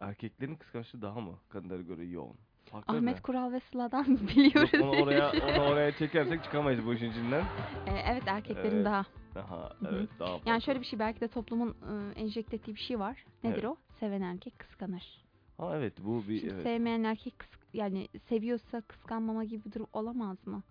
[0.00, 2.36] erkeklerin kıskançlığı daha mı kadınlara göre yoğun?
[2.70, 3.22] Farkları Ahmet ne?
[3.22, 4.70] Kural ve Sıla'dan biliyoruz.
[4.74, 7.40] Yok, onu oraya onu oraya çekersek çıkamayız bu işin içinden.
[7.86, 8.84] E, evet erkeklerin Evet.
[8.84, 9.04] daha.
[9.36, 9.94] Aha Hı hı.
[9.96, 10.50] evet daha fazla.
[10.50, 13.24] Yani şöyle bir şey belki de toplumun e, enjekte ettiği bir şey var.
[13.44, 13.64] Nedir Evet.
[13.64, 13.76] o?
[14.00, 15.24] Seven erkek kıskanır.
[15.58, 16.62] Ha evet bu bir Şimdi evet.
[16.62, 20.62] sevmeyen erkek kıs- yani seviyorsa kıskanmama gibi bir durum olamaz mı?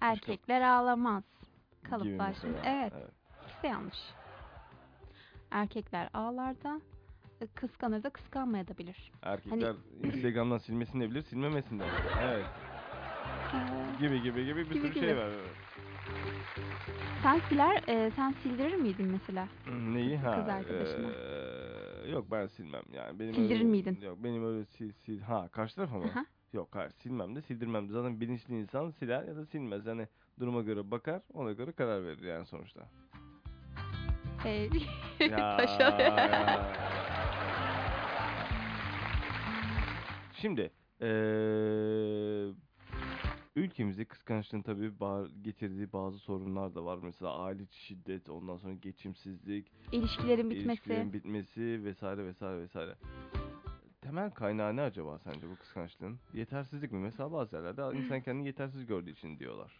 [0.00, 1.24] Erkekler ağlamaz.
[1.82, 2.58] Kalıplar şimdi.
[2.64, 2.92] Evet.
[3.46, 3.98] İkisi de yanlış.
[5.50, 6.08] Erkekler
[7.40, 9.12] da e, kıskanır da kıskanmayabilir.
[9.22, 11.84] Erkekler Hani Instagram'dan silmesini de bilir, silmemesini de.
[11.84, 12.22] bilir.
[12.22, 12.46] Evet.
[13.54, 15.16] Ee, Gibi gibi gibi bir Gibi sürü şey gibi.
[15.16, 15.28] var.
[15.28, 15.56] evet.
[17.22, 19.48] sen siler, e, sen sildirir miydin mesela?
[19.92, 20.16] Neyi?
[20.18, 20.34] Ha.
[20.40, 21.08] Kız arkadaşına.
[21.12, 23.18] eee, yok ben silmem yani.
[23.20, 23.98] Benim Sildirir öyle, miydin?
[24.02, 25.20] Yok benim öyle sil sil.
[25.20, 26.04] Ha karşı tarafa mı?
[26.04, 26.26] Aha.
[26.52, 27.92] yok hayır silmem de sildirmem de.
[27.92, 29.86] Zaten bilinçli insan siler ya da silmez.
[29.86, 30.08] Yani
[30.40, 32.80] duruma göre bakar ona göre karar verir yani sonuçta.
[34.44, 34.68] E,
[35.20, 35.28] Ya,
[35.80, 36.76] ya.
[40.40, 42.54] Şimdi eee
[43.56, 44.92] ülkemizde kıskançlığın tabii
[45.42, 46.98] getirdiği bazı sorunlar da var.
[47.02, 50.70] Mesela aile şiddet, ondan sonra geçimsizlik, İlişkilerin bitmesi.
[50.70, 52.94] ilişkilerin bitmesi vesaire vesaire vesaire.
[54.00, 56.18] Temel kaynağı ne acaba sence bu kıskançlığın?
[56.34, 56.98] Yetersizlik mi?
[56.98, 59.72] Mesela bazı yerlerde insan kendini yetersiz gördüğü için diyorlar.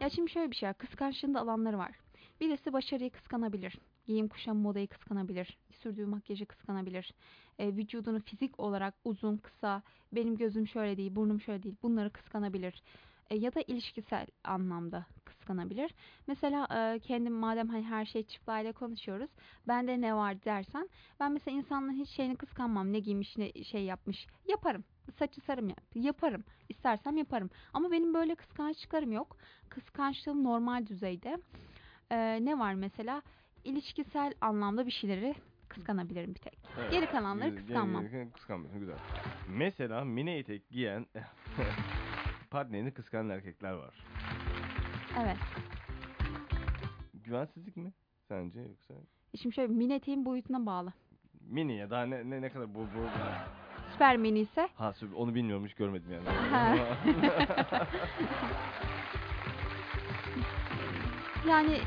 [0.00, 0.72] Ya şimdi şöyle bir şey.
[0.72, 1.92] Kıskançlığın da alanları var.
[2.40, 3.78] Birisi başarıyı kıskanabilir.
[4.06, 5.58] Giyim kuşam modayı kıskanabilir.
[5.82, 7.14] Sürdüğü makyajı kıskanabilir.
[7.58, 9.82] E, vücudunu fizik olarak uzun, kısa,
[10.12, 11.74] benim gözüm şöyle değil, burnum şöyle değil.
[11.82, 12.82] Bunları kıskanabilir.
[13.30, 15.94] E, ya da ilişkisel anlamda kıskanabilir.
[16.26, 19.30] Mesela e, kendim madem hani her şey çıplayla konuşuyoruz.
[19.68, 20.88] Bende ne var dersen
[21.20, 22.92] ben mesela insanların hiç şeyini kıskanmam.
[22.92, 24.26] Ne giymiş ne şey yapmış.
[24.48, 24.84] Yaparım.
[25.18, 25.80] Saçı sarım yap.
[25.94, 26.44] Yaparım.
[26.68, 27.50] İstersem yaparım.
[27.72, 29.36] Ama benim böyle kıskançlıklarım yok.
[29.68, 31.38] Kıskançlığım normal düzeyde.
[32.10, 33.22] Ee, ne var mesela?
[33.64, 35.34] İlişkisel anlamda bir şeyleri
[35.68, 36.58] kıskanabilirim bir tek.
[36.78, 36.90] Evet.
[36.90, 38.04] Geri kalanları kıskanmam.
[38.34, 38.96] Kıskanmıyorsun güzel.
[39.48, 41.06] Mesela mini etek giyen
[42.50, 43.94] partnerini kıskanan erkekler var.
[45.18, 45.36] Evet.
[47.14, 47.92] Güvensizlik mi
[48.28, 48.94] sence yoksa?
[49.42, 50.92] Şimdi şöyle mini eteğin boyutuna bağlı.
[51.40, 53.08] Mini ya daha ne ne, ne kadar bu bu
[53.92, 56.24] Süper mini ise ha sü- onu bilmiyorum hiç görmedim yani.
[61.48, 61.78] Yani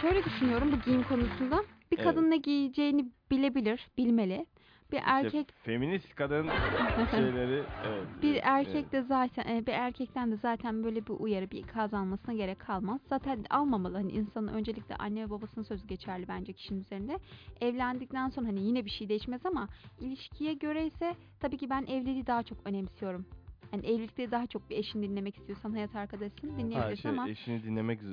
[0.00, 1.64] şöyle düşünüyorum bu giyim konusunda.
[1.92, 2.04] Bir Evet.
[2.04, 4.46] kadın ne giyeceğini bilebilir, bilmeli.
[4.92, 6.46] Bir İşte erkek feminist kadın
[7.10, 8.06] şeyleri evet.
[8.22, 8.92] Bir erkek evet.
[8.92, 13.00] de zaten e, bir erkekten de zaten böyle bir uyarı bir ikaz almasına gerek kalmaz.
[13.08, 13.96] Zaten almamalı.
[13.96, 17.18] Hani insanın öncelikle anne ve babasının sözü geçerli bence kişinin üzerinde.
[17.60, 19.68] Evlendikten sonra hani yine bir şey değişmez ama
[20.00, 23.26] ilişkiye göre ise tabii ki ben evliliği daha çok önemsiyorum.
[23.74, 27.62] Yani evlilikte daha çok bir eşini dinlemek istiyorsan hayat arkadaşını Ha, dinleyebilirsin şey, ama eşini
[27.62, 28.06] dinlemek e,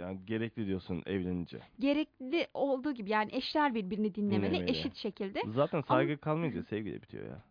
[0.00, 1.58] yani gerekli diyorsun evlenince.
[1.78, 4.70] gerekli olduğu gibi yani eşler birbirini dinlemeli, Dinlemeli.
[4.70, 5.42] eşit şekilde.
[5.54, 7.42] Zaten saygı kalmayınca sevgi de bitiyor ya.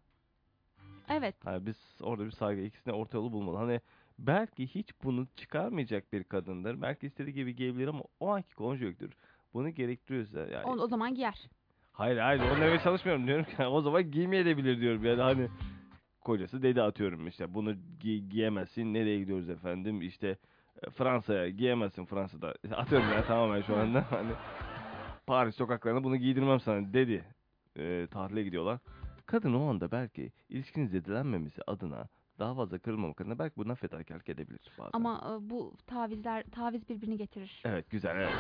[1.10, 1.36] Evet.
[1.44, 3.58] Hani biz orada bir saygı ikisine orta yolu bulmalı.
[3.58, 3.82] Hani
[4.20, 6.82] belki hiç bunu çıkarmayacak bir kadındır.
[6.82, 9.12] Belki istediği gibi giyebilir ama o anki konjonktür
[9.54, 10.66] bunu gerektiriyorsa yani.
[10.66, 11.50] O, o zaman giyer.
[11.92, 15.48] Hayır hayır onu demeye çalışmıyorum diyorum ki o zaman giymeyebilir diyorum yani hani
[16.22, 18.94] kocası dedi atıyorum işte bunu gi- giyemezsin.
[18.94, 20.02] Nereye gidiyoruz efendim?
[20.02, 20.38] İşte
[20.84, 22.48] e, Fransa'ya giyemezsin Fransa'da.
[22.76, 24.06] Atıyorum ya tamamen şu anda.
[24.10, 24.32] Hani
[25.28, 26.94] Paris sokaklarında bunu giydirmem sana.
[26.94, 27.24] dedi.
[27.80, 28.80] E, tatile gidiyorlar.
[29.26, 32.08] Kadın o anda belki ilişkinin zedelenmemesi adına
[32.42, 34.90] daha fazla kırılmamak adına belki bundan fedakarlık edebilir bazen.
[34.94, 37.62] Ama e, bu tavizler taviz birbirini getirir.
[37.66, 38.32] Evet güzel evet.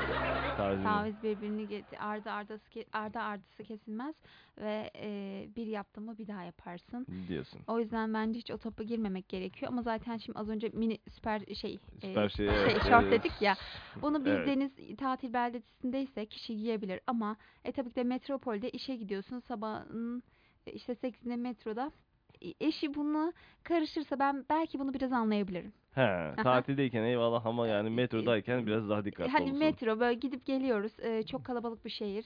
[0.57, 4.15] Tarzı- Taviz birbirini get- ardı ardası ke- ardı ardısı kesilmez
[4.57, 7.07] ve e, bir yaptın mı bir daha yaparsın.
[7.27, 7.59] diyorsun.
[7.67, 11.39] O yüzden bence hiç o topa girmemek gerekiyor ama zaten şimdi az önce mini süper
[11.61, 13.11] şey e, Süper şey, şey evet, şort evet.
[13.23, 13.55] dedik ya.
[14.01, 14.47] Bunu bir Evet.
[14.47, 20.23] deniz tatil beldesindeyse kişi giyebilir ama e tabii ki de metropolde işe gidiyorsun sabahın
[20.67, 22.11] e, işte 8'inde metroda E,
[22.60, 25.73] eşi bunu karışırsa ben belki bunu biraz anlayabilirim.
[25.95, 29.60] He, tatildeyken eyvallah ama yani metrodayken biraz daha dikkatli hani olsun.
[29.60, 30.91] metro böyle gidip geliyoruz.
[30.99, 32.25] Ee, çok kalabalık bir şehir.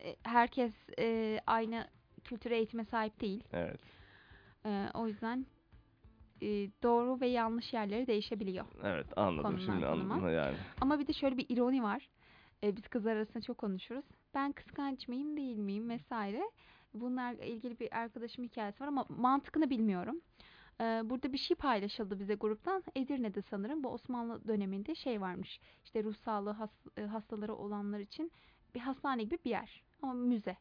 [0.00, 1.86] Ee, herkes e, aynı
[2.24, 3.44] kültüre eğitime sahip değil.
[3.52, 3.80] Evet.
[4.66, 5.46] Ee, o yüzden
[6.42, 6.46] e,
[6.82, 8.64] doğru ve yanlış yerleri değişebiliyor.
[8.84, 10.30] Evet anladım Konumdan şimdi anladım konuma.
[10.30, 10.56] yani.
[10.80, 12.08] Ama bir de şöyle bir ironi var.
[12.64, 14.04] Ee, biz kızlar arasında çok konuşuruz.
[14.34, 16.42] Ben kıskanç mıyım değil miyim vesaire.
[16.94, 20.20] Bunlarla ilgili bir arkadaşım hikayesi var ama mantıkını bilmiyorum.
[20.80, 22.82] Ee, burada bir şey paylaşıldı bize gruptan.
[22.96, 25.60] Edirne'de sanırım bu Osmanlı döneminde şey varmış.
[25.84, 28.32] İşte ruh sağlığı has- e, hastaları olanlar için
[28.74, 29.82] bir hastane gibi bir yer.
[30.02, 30.56] Ama müze.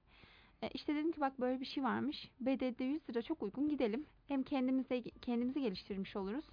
[0.61, 2.31] E, işte dedim ki bak böyle bir şey varmış.
[2.39, 4.05] Bedeli de 100 lira çok uygun gidelim.
[4.27, 6.45] Hem kendimize kendimizi geliştirmiş oluruz.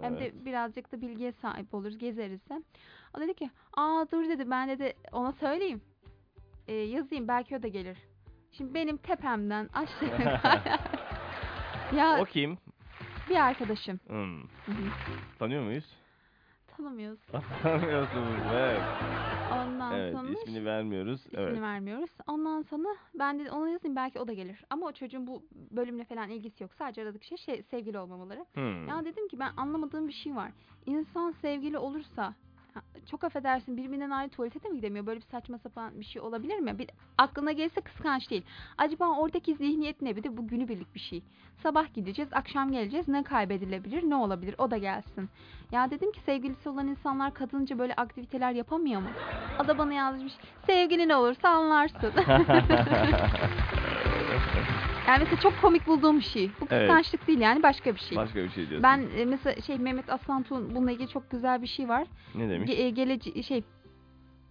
[0.00, 0.34] Hem Evet.
[0.34, 2.62] de birazcık da bilgiye sahip oluruz, gezeriz de.
[3.16, 5.82] O dedi ki, aa dur dedi ben dedi ona söyleyeyim.
[6.68, 7.98] E, yazayım belki o da gelir.
[8.52, 10.78] Şimdi benim tepemden aşağı yukarı-
[11.96, 12.58] ya O kim?
[13.30, 14.00] bir arkadaşım.
[14.06, 14.38] Hmm.
[14.40, 14.88] Hı hı.
[15.38, 15.84] Tanıyor muyuz?
[16.76, 17.20] Tanımıyoruz.
[17.62, 18.80] Tanıyorsunuz evet.
[19.52, 21.26] Ondan Evet sonra ismini vermiyoruz.
[21.26, 21.60] ismini Evet.
[21.60, 22.10] vermiyoruz.
[22.26, 24.64] Ondan sonra ben de ona yazayım belki o da gelir.
[24.70, 26.72] Ama o çocuğun bu bölümle falan ilgisi yok.
[26.78, 28.46] Sadece aradık şey, şey sevgili olmamaları.
[28.54, 28.88] Hmm.
[28.88, 30.50] Ya dedim ki ben anlamadığım bir şey var.
[30.86, 32.34] İnsan sevgili olursa
[33.10, 35.06] çok affedersin birbirinden ayrı tuvalete de mi gidemiyor?
[35.06, 36.78] Böyle bir saçma sapan bir şey olabilir mi?
[36.78, 38.42] Bir, aklına gelirse kıskanç değil.
[38.78, 40.16] Acaba oradaki zihniyet ne?
[40.16, 41.22] Bir de bu günübirlik bir şey.
[41.62, 43.08] Sabah gideceğiz, akşam geleceğiz.
[43.08, 44.54] Ne kaybedilebilir, ne olabilir?
[44.58, 45.28] O da gelsin.
[45.72, 49.08] Ya dedim ki sevgilisi olan insanlar kadınca böyle aktiviteler yapamıyor mu?
[49.64, 50.32] O da bana yazmış.
[50.66, 52.12] Sevgilin olursa anlarsın.
[55.08, 56.48] yani mesela çok komik bulduğum bir şey.
[56.60, 56.88] Bu Evet.
[56.88, 58.16] kıskançlık değil yani başka bir şey.
[58.18, 58.82] Başka bir şey diyorsun.
[58.82, 62.06] Ben e, mesela şey Mehmet Aslantuğ'un bununla ilgili çok güzel bir şey var.
[62.34, 62.70] Ne demiş?
[62.70, 63.62] Ge- e, gelece- şey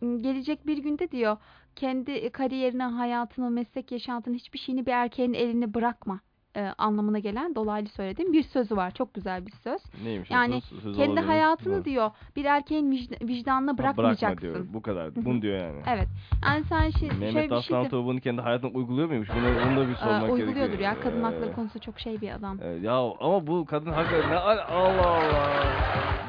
[0.02, 1.38] m, gelecek bir günde diyor
[1.76, 6.20] kendi kariyerini, hayatını, meslek yaşantını hiçbir şeyini bir erkeğin eline bırakma
[6.56, 8.92] e, anlamına gelen dolaylı söylediğim bir sözü var.
[8.92, 9.82] Çok güzel bir söz.
[10.04, 10.84] Neymiş yani söz?
[10.84, 11.86] Söz Kendi hayatını Bu.
[11.86, 14.42] diyor bir erkeğin vicd- vicdanına Ha, bırakmayacaksın.
[14.42, 14.74] Bırakma diyor.
[14.74, 15.16] Bu kadar.
[15.16, 15.82] Bunu diyor yani.
[15.88, 16.08] Evet.
[16.46, 19.30] Yani sen şöyle Mehmet bir Aslan şey de, bunu kendi hayatına uyguluyor muymuş?
[19.30, 20.48] Bunu, bunu da bir sormak gerekiyor.
[20.48, 21.00] uyguluyordur ya.
[21.00, 22.58] Kadın hakları Ee, konusu çok şey bir adam.
[22.82, 25.50] Ya ama bu kadın hakları ne al- Allah Allah.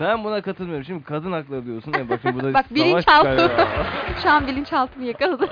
[0.01, 0.85] Ben buna katılmıyorum.
[0.85, 1.93] Şimdi kadın hakları diyorsun.
[1.93, 3.29] Yani bakın burada Bak, bilinçaltı.
[3.43, 3.69] ya.
[4.23, 5.49] Şu an bilinçaltımı yakaladı.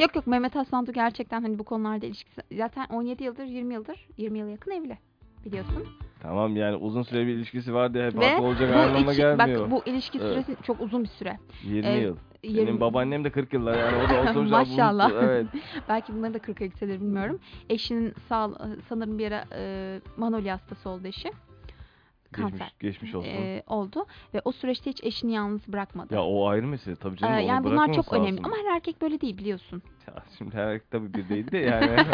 [0.00, 4.38] Yok yok Mehmet Aslantu gerçekten hani bu konularda ilişkisi zaten 17 yıldır 20 yıldır 20
[4.38, 4.98] yıla yakın evli
[5.44, 5.84] biliyorsun.
[6.22, 9.60] tamam yani uzun süre bir ilişkisi var diye hep Ve haklı olacak anlamına iki- gelmiyor.
[9.62, 10.44] bak bu ilişki Evet.
[10.44, 11.38] süresi çok uzun bir süre.
[11.64, 12.16] 20 e, yıl.
[12.42, 15.10] 20 Benim babaannem de 40 yıllar yani o da o sonuçta Maşallah.
[15.10, 15.46] bu- Evet.
[15.88, 17.38] Belki bunları da 40'a yükselir bilmiyorum.
[17.70, 18.50] Eşinin sağ
[18.88, 21.30] sanırım bir ara e, manolya hastası oldu eşi.
[22.32, 22.58] Kanser.
[22.58, 23.28] Geçmiş, geçmiş olsun.
[23.28, 26.14] e, oldu ve o süreçte hiç eşini yalnız bırakmadı.
[26.14, 27.34] ya o ayrı mesele tabii canım.
[27.34, 28.44] Ee, yani bunlar çok önemli lazım.
[28.44, 29.82] ama her erkek böyle değil biliyorsun.
[30.06, 31.96] Ya şimdi her erkek tabii bir değil de yani.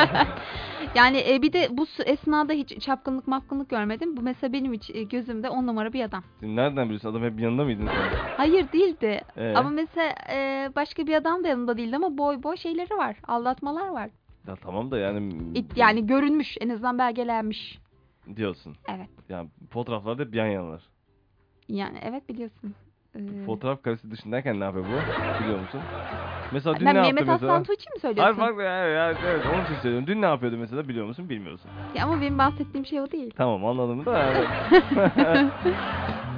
[0.94, 4.16] Yani e, bir de bu esnada hiç çapkınlık mapkınlık görmedim.
[4.16, 6.24] Bu mesela benim hiç e, gözümde on numara bir adam.
[6.40, 8.18] Şimdi nereden biliyorsun adam hep yanında mıydın sen?
[8.36, 9.20] Hayır değildi.
[9.36, 9.54] Ee?
[9.56, 13.16] Ama mesela e, başka bir adam da yanında değildi ama boy boy şeyleri var.
[13.28, 14.10] Aldatmalar var.
[14.48, 17.78] Ya tamam da yani İt- yani görünmüş en azından belgelenmiş.
[18.36, 18.76] Diyorsun.
[18.88, 19.08] Evet.
[19.28, 20.82] Yani fotoğraflarda hep yan yanalar.
[21.68, 22.74] Yani evet biliyorsun.
[23.16, 25.04] Ee, Fotoğraf karesi dışındayken ne yapıyor bu?
[25.40, 25.82] Biliyor musun?
[26.52, 27.52] Mesela dün ben ne Mehmet yaptı mesela?
[27.52, 28.40] Aslan Tuğçi mi Hayır söylüyorsun?
[28.40, 30.06] farklı ya, ya, evet onun için söylüyorum.
[30.06, 31.28] Dün ne yapıyordu mesela biliyor musun?
[31.28, 31.70] Bilmiyorsun.
[31.94, 33.30] Ya ama benim bahsettiğim şey o değil.
[33.36, 34.48] Tamam anladım da yani.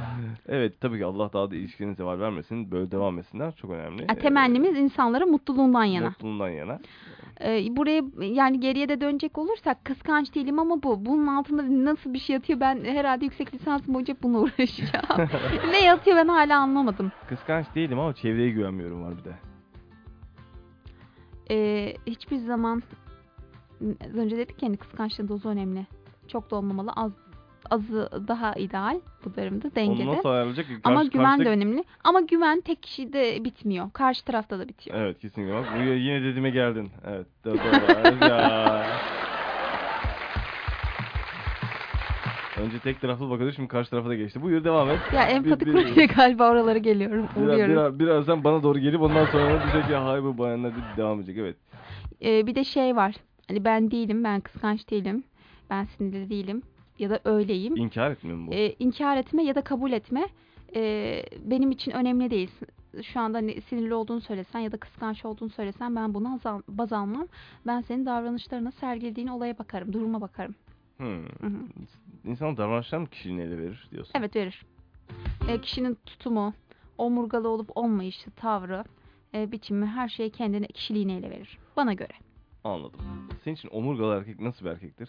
[0.49, 2.71] evet tabii ki Allah daha da ilişkinize zeval vermesin.
[2.71, 3.55] Böyle devam etsinler.
[3.57, 4.03] Çok önemli.
[4.03, 6.09] Ya, temennimiz insanların mutluluğundan Ee, yana.
[6.09, 6.79] Mutluluğundan yana.
[7.41, 11.05] Ee, buraya yani geriye de dönecek olursak kıskanç değilim ama bu.
[11.05, 15.31] Bunun altında nasıl bir şey yatıyor ben herhalde yüksek lisans boyunca bununla uğraşacağım.
[15.71, 17.13] ne yatıyor ben hala anlamadım.
[17.29, 19.35] Kıskanç değilim ama çevreye güvenmiyorum var bir de.
[21.51, 22.83] Ee, hiçbir zaman
[24.09, 25.87] az önce dedik ya hani kıskançlığın dozu önemli.
[26.29, 26.91] Çok da olmamalı.
[26.97, 27.13] Az
[27.71, 30.07] azı daha ideal bu durumda Onu dengede.
[30.07, 30.73] nasıl ayarlayacak ki?
[30.85, 31.85] Ama Karşı- güven de karşıdaki- önemli.
[32.05, 33.91] Ama güven tek kişide bitmiyor.
[33.93, 34.97] Karşı tarafta da bitiyor.
[34.99, 35.67] Evet kesinlikle bak.
[35.79, 36.91] Yine dediğime geldin.
[37.07, 37.27] Evet.
[37.45, 37.57] Doğru.
[38.25, 38.87] ya.
[42.59, 44.43] Önce tek taraflı bakıyordu şimdi karşı tarafa da geçti.
[44.43, 44.99] Buyur devam et.
[45.15, 47.27] Ya empati kurmaya galiba oralara geliyorum.
[47.37, 51.39] Biraz, biraz, birazdan bana doğru gelip ondan sonra diyecek ya hayır bu bayanlar devam edecek.
[51.39, 51.57] Evet.
[52.25, 53.15] Ee, bir de şey var.
[53.49, 55.25] Hani ben değilim, ben kıskanç değilim.
[55.71, 56.63] Ben sinirli değilim
[56.99, 57.77] ya da öyleyim.
[57.77, 58.55] İnkar etmiyor mu bu?
[58.55, 60.29] Ee, inkar etme ya da kabul etme
[60.77, 62.51] ee, benim için önemli değil.
[63.03, 66.63] Şu anda hani sinirli olduğunu söylesen ya da kıskanç olduğunu söylesen ben buna baz, al-
[66.69, 67.29] baz almam.
[67.67, 70.55] Ben senin davranışlarına sergilediğin olaya bakarım, duruma bakarım.
[70.97, 71.25] Hmm.
[71.25, 71.59] Hı hı.
[72.25, 74.13] İnsanın davranışlarını kişiliğini ele verir diyorsun.
[74.15, 74.65] Evet verir.
[75.49, 76.55] Ee, kişinin tutumu,
[76.99, 78.85] omurgalı olup olmayışı, tavrı,
[79.35, 81.59] e, biçimi her şey kendine, kişiliğine ele verir.
[81.77, 82.13] Bana göre.
[82.65, 83.01] Anladım.
[83.45, 85.09] Senin için omurgalı erkek nasıl bir erkektir?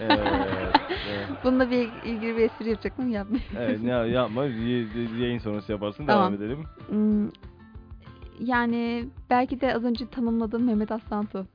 [0.00, 0.46] evet,
[1.10, 1.28] evet.
[1.44, 3.52] Bununla bir ilgili bir espri yapacaktım yapmayayım.
[3.56, 6.32] Evet ya, yapma yayın sonrası yaparsın Tamam.
[6.32, 6.64] devam edelim.
[6.88, 7.28] Hmm,
[8.40, 11.46] Yani belki de az önce tanımladığım Mehmet Aslantu.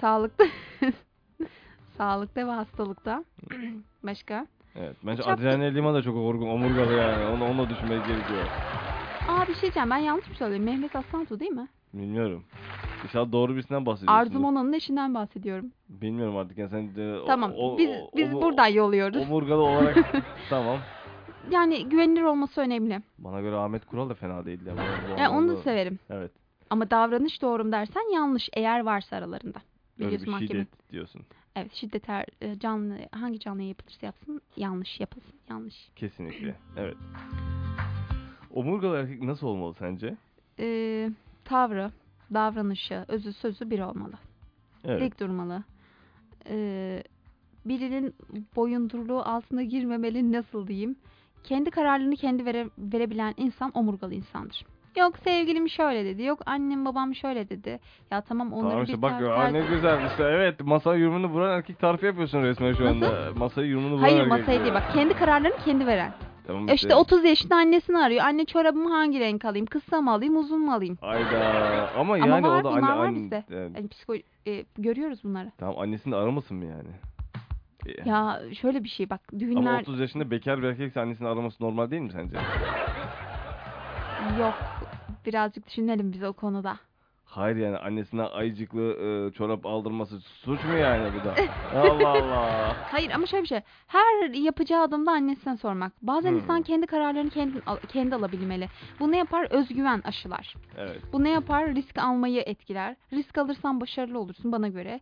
[0.00, 0.44] Sağlıkta.
[1.98, 3.24] Sağlıkta ve hastalıkta.
[4.02, 4.46] Başka?
[4.76, 8.44] Evet bence Çok- Adrian Lima da çok orgun, omurgalı yani onu, onu da düşünmek gerekiyor.
[9.28, 10.64] Aa bir şey diyeceğim ben yanlış mı söylüyorum?
[10.66, 11.68] Mehmet Aslantu değil mi?
[11.94, 12.44] Bilmiyorum.
[13.04, 14.20] İnşallah doğru birisinden bahsediyorsun.
[14.20, 15.72] Arzu Mona'nın eşinden bahsediyorum.
[15.88, 17.52] Bilmiyorum artık yani sen de o- Tamam.
[17.56, 19.22] o- biz o- biz o- buradan yolluyoruz.
[19.22, 19.96] Omurgalı olarak
[20.50, 20.78] tamam.
[21.50, 23.02] Yani güvenilir olması önemli.
[23.18, 24.64] Bana göre Ahmet Kural da fena değildi.
[24.68, 24.80] Yani,
[25.20, 25.98] Yani onu da severim.
[26.10, 26.30] Evet.
[26.70, 29.58] Ama davranış doğru dersen yanlış eğer varsa aralarında.
[30.00, 30.48] Öyle bir mahkeme.
[30.48, 31.22] şiddet diyorsun.
[31.56, 35.90] Evet şiddet her e, canlı hangi canlıya yapılırsa yapsın yanlış yapılsın yanlış.
[35.96, 36.54] Kesinlikle.
[36.76, 36.96] Evet.
[38.54, 40.16] Omurgalı erkek nasıl olmalı sence?
[40.58, 41.10] Ee,
[41.44, 41.90] tavrı,
[42.34, 44.12] davranışı, özü sözü bir olmalı.
[44.84, 45.00] Evet.
[45.00, 45.62] Dik durmalı.
[46.48, 47.02] Ee,
[47.64, 48.14] birinin
[48.56, 50.96] boyunduruluğu altına girmemeli nasıl diyeyim.
[51.44, 54.66] Kendi kararlarını kendi vere, verebilen insan omurgalı insandır.
[54.98, 56.22] Yok sevgilim şöyle dedi.
[56.22, 57.80] Yok annem babam şöyle dedi.
[58.10, 60.98] Ya tamam onları Tamam bir işte bak ter- aa, ter- ne güzel işte evet masaya
[61.00, 63.28] yumruğunu vuran erkek tarifi yapıyorsun resmen şu anda.
[63.36, 64.30] Masaya yumruğunu vuran Hayır erkek.
[64.30, 66.12] masaya değil bak kendi kararlarını kendi veren.
[66.46, 68.24] Tamam E İşte 30 yaşında annesini arıyor.
[68.24, 69.66] Anne çorabımı hangi renk alayım?
[69.66, 70.98] Kısa mı alayım, uzun mu alayım?
[71.02, 71.38] Ayda
[71.94, 73.44] ama Ama yani var, o da bunlar anne, var anne- bizde.
[73.50, 75.52] yani, Yani psikolo- e, görüyoruz bunları.
[75.58, 76.88] tamam annesini aramasın mı yani?
[77.86, 81.64] E, Ya şöyle bir şey bak Ama düğünler 30 yaşında bekar bir erkekse annesini araması
[81.64, 82.36] normal değil mi sence?
[84.36, 84.54] yok.
[85.26, 86.76] Birazcık düşünelim biz o konuda.
[87.30, 91.34] Hayır yani annesine ayıcıklı e, çorap aldırması suç mu yani bu da?
[91.80, 92.76] Allah Allah.
[92.92, 93.60] Hayır ama şöyle bir şey.
[93.86, 95.92] Her yapacağı adımda annesine sormak.
[96.02, 96.36] Bazen Hmm.
[96.38, 98.68] insan kendi kararlarını kendi, al- kendi alabilmeli.
[99.00, 99.46] Bu ne yapar?
[99.50, 100.54] Özgüven aşılar.
[100.78, 100.98] Evet.
[101.12, 101.74] Bu ne yapar?
[101.74, 102.96] Risk almayı etkiler.
[103.12, 105.00] Risk alırsan başarılı olursun bana göre.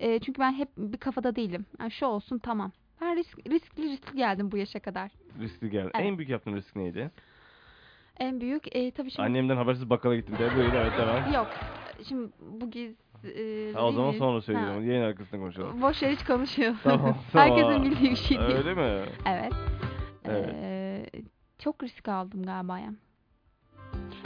[0.00, 1.66] E, çünkü ben hep bir kafada değilim.
[1.80, 2.72] Yani şu olsun tamam.
[3.00, 5.10] Ben risk, riskli riskli geldim bu yaşa kadar.
[5.40, 5.90] Riskli geldi.
[5.94, 7.10] En büyük yaptığın risk neydi?
[8.20, 11.32] En büyük e, tabii şimdi Annemden habersiz bakkala gittim de buyur evet devam.
[11.32, 11.48] yok.
[12.08, 14.18] Şimdi bu giz e, Ha, o zaman değil.
[14.18, 14.40] sonra Ha.
[14.40, 14.90] söyleyeceğim.
[14.90, 15.82] Yayın arkasında konuşalım.
[15.82, 16.80] Boş yer hiç konuşuyorsun.
[16.84, 17.84] Tamam, Herkesin tamam.
[17.84, 18.50] bildiği bir şey değil.
[18.50, 19.04] Öyle mi?
[19.26, 19.52] Evet.
[20.24, 20.48] Evet.
[20.54, 21.06] Ee,
[21.58, 22.90] çok risk aldım galiba ya.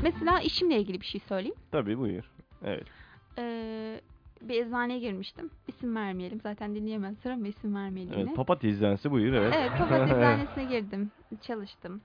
[0.02, 1.56] Mesela işimle ilgili bir şey söyleyeyim.
[1.72, 2.24] Tabii buyur.
[2.64, 2.86] Evet.
[3.38, 4.00] Ee,
[4.42, 5.50] bir eczaneye girmiştim.
[5.68, 6.40] İsim vermeyelim.
[6.40, 9.54] Zaten dinleyemezler ama isim vermeyelim Evet, papatya eczanesi buyur evet.
[9.58, 11.10] Evet, papatya eczanesine girdim.
[11.40, 12.00] Çalıştım.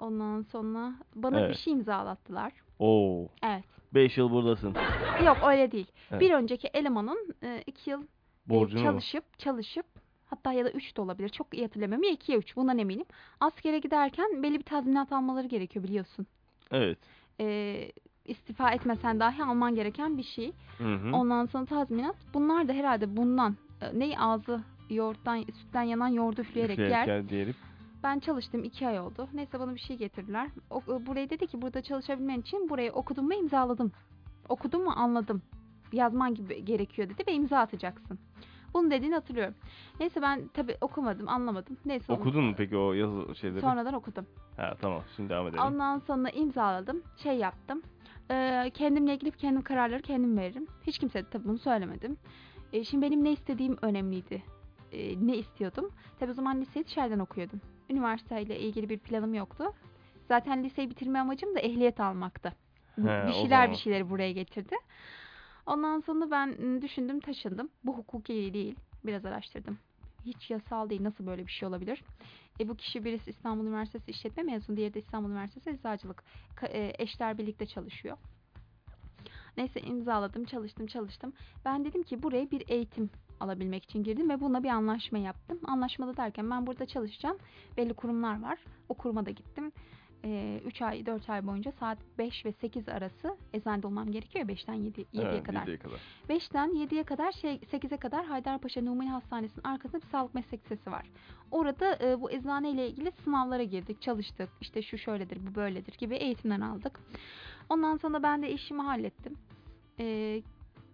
[0.00, 1.56] Ondan sonra bana bir Evet.
[1.56, 2.52] şey imzalattılar.
[2.78, 3.26] Oo.
[3.42, 3.64] Evet.
[3.94, 4.74] 5 yıl buradasın.
[5.26, 5.86] Yok öyle değil.
[6.10, 6.20] Evet.
[6.20, 7.34] Bir önceki elemanın
[7.66, 8.06] 2 yıl e,
[8.46, 8.86] Borcunu mu?
[8.86, 9.86] çalışıp çalışıp
[10.26, 11.28] hatta ya da 3 de olabilir.
[11.28, 12.04] Çok iyi hatırlamıyorum.
[12.04, 13.04] Ya 2 ya 3 bundan eminim.
[13.40, 16.26] Askere giderken belli bir tazminat almaları gerekiyor biliyorsun.
[16.70, 16.98] Evet.
[17.40, 17.92] Ee,
[18.24, 20.52] istifa etmesen dahi alman gereken bir şey.
[20.78, 21.12] Hı hı.
[21.16, 22.16] Ondan sonra tazminat.
[22.34, 27.02] Bunlar da herhalde bundan e, ne ağzı yoğurttan sütten yanan yoğurdu üfleyerek yer.
[27.02, 27.54] Üfleyerek diyelim.
[28.04, 29.28] Ben çalıştım iki ay oldu.
[29.34, 30.48] Neyse bana bir şey getirdiler.
[30.70, 33.92] O, e, burayı dedi ki burada çalışabilmen için burayı okudum ve imzaladım.
[34.48, 35.42] Okudum mu anladım.
[35.92, 38.18] Yazman gibi gerekiyor dedi ve imza atacaksın.
[38.74, 39.54] Bunu dediğini hatırlıyorum.
[40.00, 41.76] Neyse ben tabi okumadım anlamadım.
[41.84, 43.60] Neyse onu Okudun mu peki o yazı şeyleri?
[43.60, 44.26] sonradan okudum.
[44.56, 45.62] Ha tamam şimdi devam edelim.
[45.64, 47.02] Ondan sonra imzaladım.
[47.16, 47.82] Şey yaptım.
[48.30, 50.66] Ee, kendimle ilgili kendim kararları kendim veririm.
[50.86, 52.16] Hiç kimseye de tabii bunu söylemedim.
[52.72, 54.42] Ee, şimdi benim ne istediğim önemliydi.
[54.92, 55.90] Ee, ne istiyordum?
[56.18, 57.60] Tabii o zaman liseyi dışarıdan okuyordum.
[57.90, 59.64] Üniversiteyle ilgili bir planım yoktu.
[60.28, 62.52] Zaten liseyi bitirme amacım da ehliyet almaktı.
[62.96, 64.76] He, bir şeyler bir şeyleri buraya getirdi.
[65.66, 67.68] Ondan sonra ben m, düşündüm taşındım.
[67.84, 68.74] Bu hukuki değil.
[69.06, 69.78] Biraz araştırdım.
[70.26, 71.02] Hiç yasal değil.
[71.04, 72.02] Nasıl böyle bir şey olabilir?
[72.60, 76.24] E, bu kişi birisi İstanbul Üniversitesi işletme mezunu, diğeri de İstanbul Üniversitesi Eczacılık.
[76.56, 78.16] Ka- e, eşler birlikte çalışıyor.
[79.56, 81.32] Neyse imzaladım, çalıştım, çalıştım.
[81.64, 83.10] Ben dedim ki buraya bir eğitim
[83.44, 85.58] alabilmek için girdim ve buna bir anlaşma yaptım.
[85.64, 87.38] Anlaşmada derken ben burada çalışacağım.
[87.76, 88.58] Belli kurumlar var.
[88.88, 89.72] O kuruma da gittim.
[90.66, 95.00] 3 ay, 4 ay boyunca saat 5 ve 8 arası eczanede olmam gerekiyor 5'ten 7,
[95.00, 95.66] 7'ye Evet, kadar.
[95.66, 96.00] 7'ye kadar.
[96.28, 101.10] 5'ten 7'ye kadar şey 8'e kadar Haydarpaşa Numune Hastanesi'nin arkasında bir sağlık meslek lisesi var.
[101.50, 104.48] Orada e, bu eczane ile ilgili sınavlara girdik, çalıştık.
[104.60, 107.00] İşte şu şöyledir, bu böyledir gibi eğitimler aldık.
[107.68, 109.36] Ondan sonra ben de işimi hallettim.
[110.00, 110.42] E,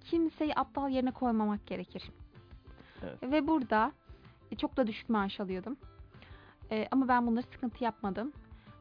[0.04, 2.02] kimseyi aptal yerine koymamak gerekir.
[3.02, 3.22] Evet.
[3.32, 3.92] Ve burada
[4.52, 5.76] e, çok da düşük maaş alıyordum.
[6.70, 8.32] E, ama ben bunları sıkıntı yapmadım.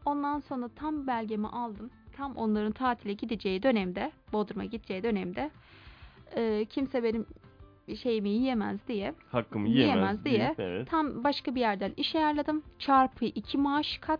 [0.05, 1.89] Ondan sonra tam belgemi aldım.
[2.17, 5.51] Tam onların tatile gideceği dönemde, Bodrum'a gideceği dönemde
[6.36, 7.25] e, kimse benim
[8.01, 10.39] şeyimi yiyemez diye Hakkımı Yiyemez yiyemez, diye.
[10.39, 10.89] deyip, Evet.
[10.89, 12.63] tam başka bir yerden iş ayarladım.
[12.79, 14.19] Çarpı 2 maaş kat.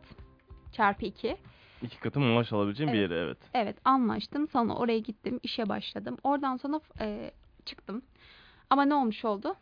[0.71, 1.38] Çarpı 2.
[1.81, 3.12] İki katı maaş alabileceğim bir Evet.
[3.12, 3.37] yere evet.
[3.54, 4.47] Evet anlaştım.
[4.47, 5.39] Sonra oraya gittim.
[5.43, 6.17] işe başladım.
[6.23, 7.31] Oradan sonra e,
[7.65, 8.02] çıktım.
[8.69, 9.56] Ama ne olmuş oldu?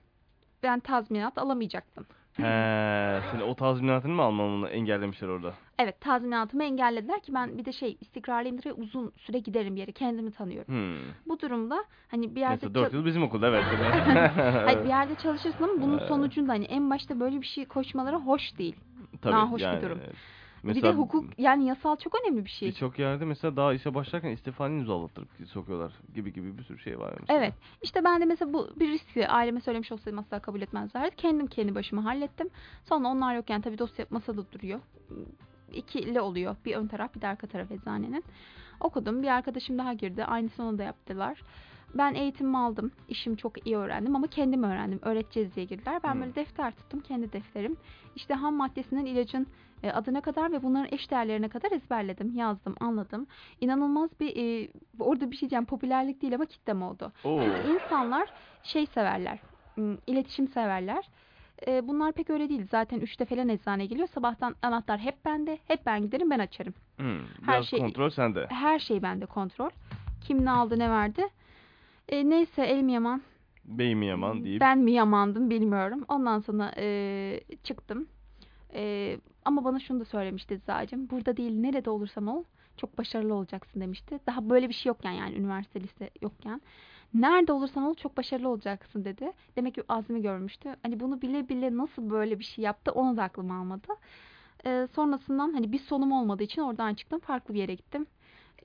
[0.63, 2.05] Ben tazminat alamayacaktım.
[2.37, 5.53] He, seni o tazminatını mı almamını engellemişler orada?
[5.79, 9.91] Evet tazminatımı engellediler ki ben bir de şey istikrarlıyımdır ve uzun süre giderim bir yere.
[9.91, 10.73] Kendimi tanıyorum.
[10.73, 10.97] Hmm.
[11.27, 13.63] Bu durumda hani bir yerde Neyse 4 çal- yıl bizim okulda evet.
[14.65, 16.07] Hayır, bir yerde çalışırsın ama bunun Evet.
[16.07, 18.75] sonucunda hani en başta böyle bir şey koşmaları hoş değil.
[19.21, 19.99] Tabii, nahoş bir yani, durum.
[20.05, 20.15] evet.
[20.76, 22.70] Bir de hukuk yani yasal çok önemli bir şey.
[22.70, 27.13] Birçok yerde mesela daha işe başlarken istifani imzalattırıp sokuyorlar gibi gibi bir sürü şey var
[27.20, 27.39] mesela.
[27.39, 27.53] Evet.
[27.82, 31.15] İşte ben de mesela bu bir riski aileme söylemiş olsaydım asla kabul etmezlerdi.
[31.15, 32.49] Kendim kendi başıma hallettim.
[32.86, 34.80] Sonra onlar yokken tabii dosya masada duruyor.
[35.74, 36.55] İkili oluyor.
[36.65, 38.24] Bir ön taraf bir de arka taraf eczanenin.
[38.80, 39.24] Okudum.
[39.24, 40.26] Bir arkadaşım daha girdi.
[40.26, 41.41] Aynısını da yaptılar.
[41.93, 42.91] Ben eğitimimi aldım.
[43.09, 44.99] İşimi çok iyi öğrendim ama kendim öğrendim.
[45.01, 45.99] Öğreteceğiz diye girdiler.
[46.03, 46.21] Ben Hmm.
[46.21, 46.99] böyle defter tuttum.
[46.99, 47.77] Kendi defterim.
[48.15, 49.47] İşte ham maddesinden ilacın
[49.83, 52.35] e, adına kadar ve bunların eş değerlerine kadar ezberledim.
[52.35, 53.27] Yazdım, anladım.
[53.61, 54.67] İnanılmaz bir e,
[54.99, 55.65] orada bir şey diyeceğim.
[55.65, 57.11] Popülerlik değil ama kitlem oldu.
[57.23, 57.41] Oo.
[57.43, 58.29] Çünkü insanlar
[58.63, 59.39] şey severler.
[60.07, 61.09] iletişim severler.
[61.67, 62.67] E, bunlar pek öyle değil.
[62.71, 64.07] Zaten üçte falan eczane geliyor.
[64.07, 65.59] Sabahtan anahtar hep bende.
[65.67, 66.73] Hep ben giderim ben açarım.
[66.97, 68.45] Hmm, Her şey- kontrol sende.
[68.49, 69.69] Her şey bende kontrol.
[70.21, 71.27] Kim ne aldı ne verdi.
[72.09, 73.21] E, neyse elim yaman.
[73.65, 74.61] Beyim yaman deyip.
[74.61, 76.05] Ben mi yamandım bilmiyorum.
[76.07, 78.07] Ondan sonra e, çıktım.
[78.73, 81.09] E, ama bana şunu da söylemişti Eczacım.
[81.09, 82.43] Burada değil nerede olursan ol
[82.77, 84.19] çok başarılı olacaksın demişti.
[84.27, 86.61] Daha böyle bir şey yokken yani üniversite lise yokken.
[87.13, 89.31] Nerede olursan ol çok başarılı olacaksın dedi.
[89.55, 90.75] Demek ki azmi görmüştü.
[90.83, 93.87] Hani bunu bile bile nasıl böyle bir şey yaptı onu da aklım almadı.
[94.65, 97.19] E, sonrasından hani bir sonum olmadığı için oradan çıktım.
[97.19, 98.05] Farklı bir yere gittim.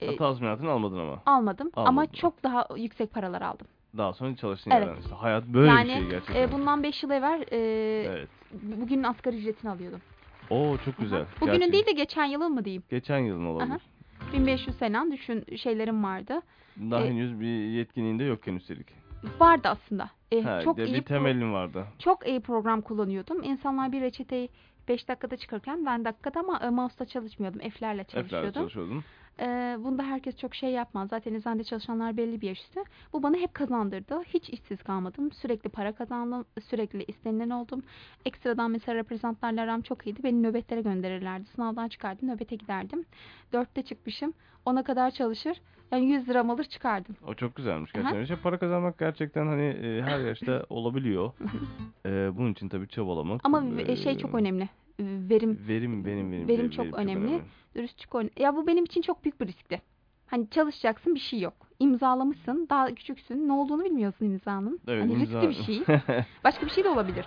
[0.00, 1.22] E, Ha, Tazminatını almadın ama.
[1.26, 2.12] almadım ama Almadın.
[2.12, 3.66] çok daha yüksek paralar aldım.
[3.96, 4.86] Daha sonra çalıştığın Evet.
[4.86, 5.14] yerden işte.
[5.14, 6.42] Hayat böyle yani bir şey gerçekten.
[6.48, 7.56] e, bundan 5 yıl evvel e,
[8.08, 8.28] Evet.
[8.62, 10.00] bugünün asgari ücretini alıyordum.
[10.50, 11.20] Oo çok güzel.
[11.20, 11.26] Aha.
[11.40, 11.72] Bugünün Gerçekten.
[11.72, 12.82] değil de geçen yılın mı diyeyim.
[12.90, 13.70] Geçen yılın olabilir.
[13.70, 14.32] Aha.
[14.32, 16.40] 1500 falan düşün şeylerim vardı.
[16.76, 18.86] Daha E, henüz bir yetkinliğinde yokken üstelik.
[19.40, 20.10] Vardı aslında.
[20.32, 21.86] E, Ha, çok de iyi bir temelin vardı.
[21.98, 23.42] çok iyi program kullanıyordum.
[23.42, 24.48] İnsanlar bir reçeteyi
[24.88, 27.60] 5 dakikada çıkarken ben dakikada ama e, mouse'da çalışmıyordum.
[27.70, 29.04] F'lerle Eflerle çalışıyordum.
[29.42, 31.08] E, bunda herkes çok şey yapmaz.
[31.08, 32.80] Zaten eczanede çalışanlar belli bir yaş üstü.
[33.12, 34.22] Bu bana hep kazandırdı.
[34.22, 35.32] Hiç işsiz kalmadım.
[35.32, 36.44] Sürekli para kazandım.
[36.68, 37.82] Sürekli istenilen oldum.
[38.24, 40.22] Ekstradan mesela reprezentantlarla aram çok iyiydi.
[40.24, 41.44] Beni nöbetlere gönderirlerdi.
[41.54, 42.28] Sınavdan çıkardım.
[42.28, 43.04] Nöbete giderdim.
[43.52, 44.32] Dörtte çıkmışım.
[44.64, 45.60] Ona kadar çalışır.
[45.92, 47.16] Yani 100 liram alır çıkardım.
[47.26, 48.02] O çok güzelmiş Aha.
[48.02, 48.22] gerçekten.
[48.22, 51.32] İşte para kazanmak gerçekten hani e, her yaşta olabiliyor.
[52.06, 53.40] E, bunun için tabii çabalamak.
[53.44, 54.68] Ama e, şey çok önemli.
[55.28, 56.48] Verim, Verim benim benim.
[56.48, 57.40] Verim çok önemli.
[57.74, 58.30] dürüstlük önemli.
[58.36, 59.82] Ya bu benim için çok büyük bir riskti.
[60.26, 61.54] Hani çalışacaksın bir şey yok.
[61.78, 62.66] İmzalamışsın.
[62.70, 63.48] Daha küçüksün.
[63.48, 64.80] Ne olduğunu bilmiyorsun imzanın.
[64.88, 65.96] Evet, hani imza- riskli bir şey.
[66.44, 67.26] Başka bir şey de olabilir.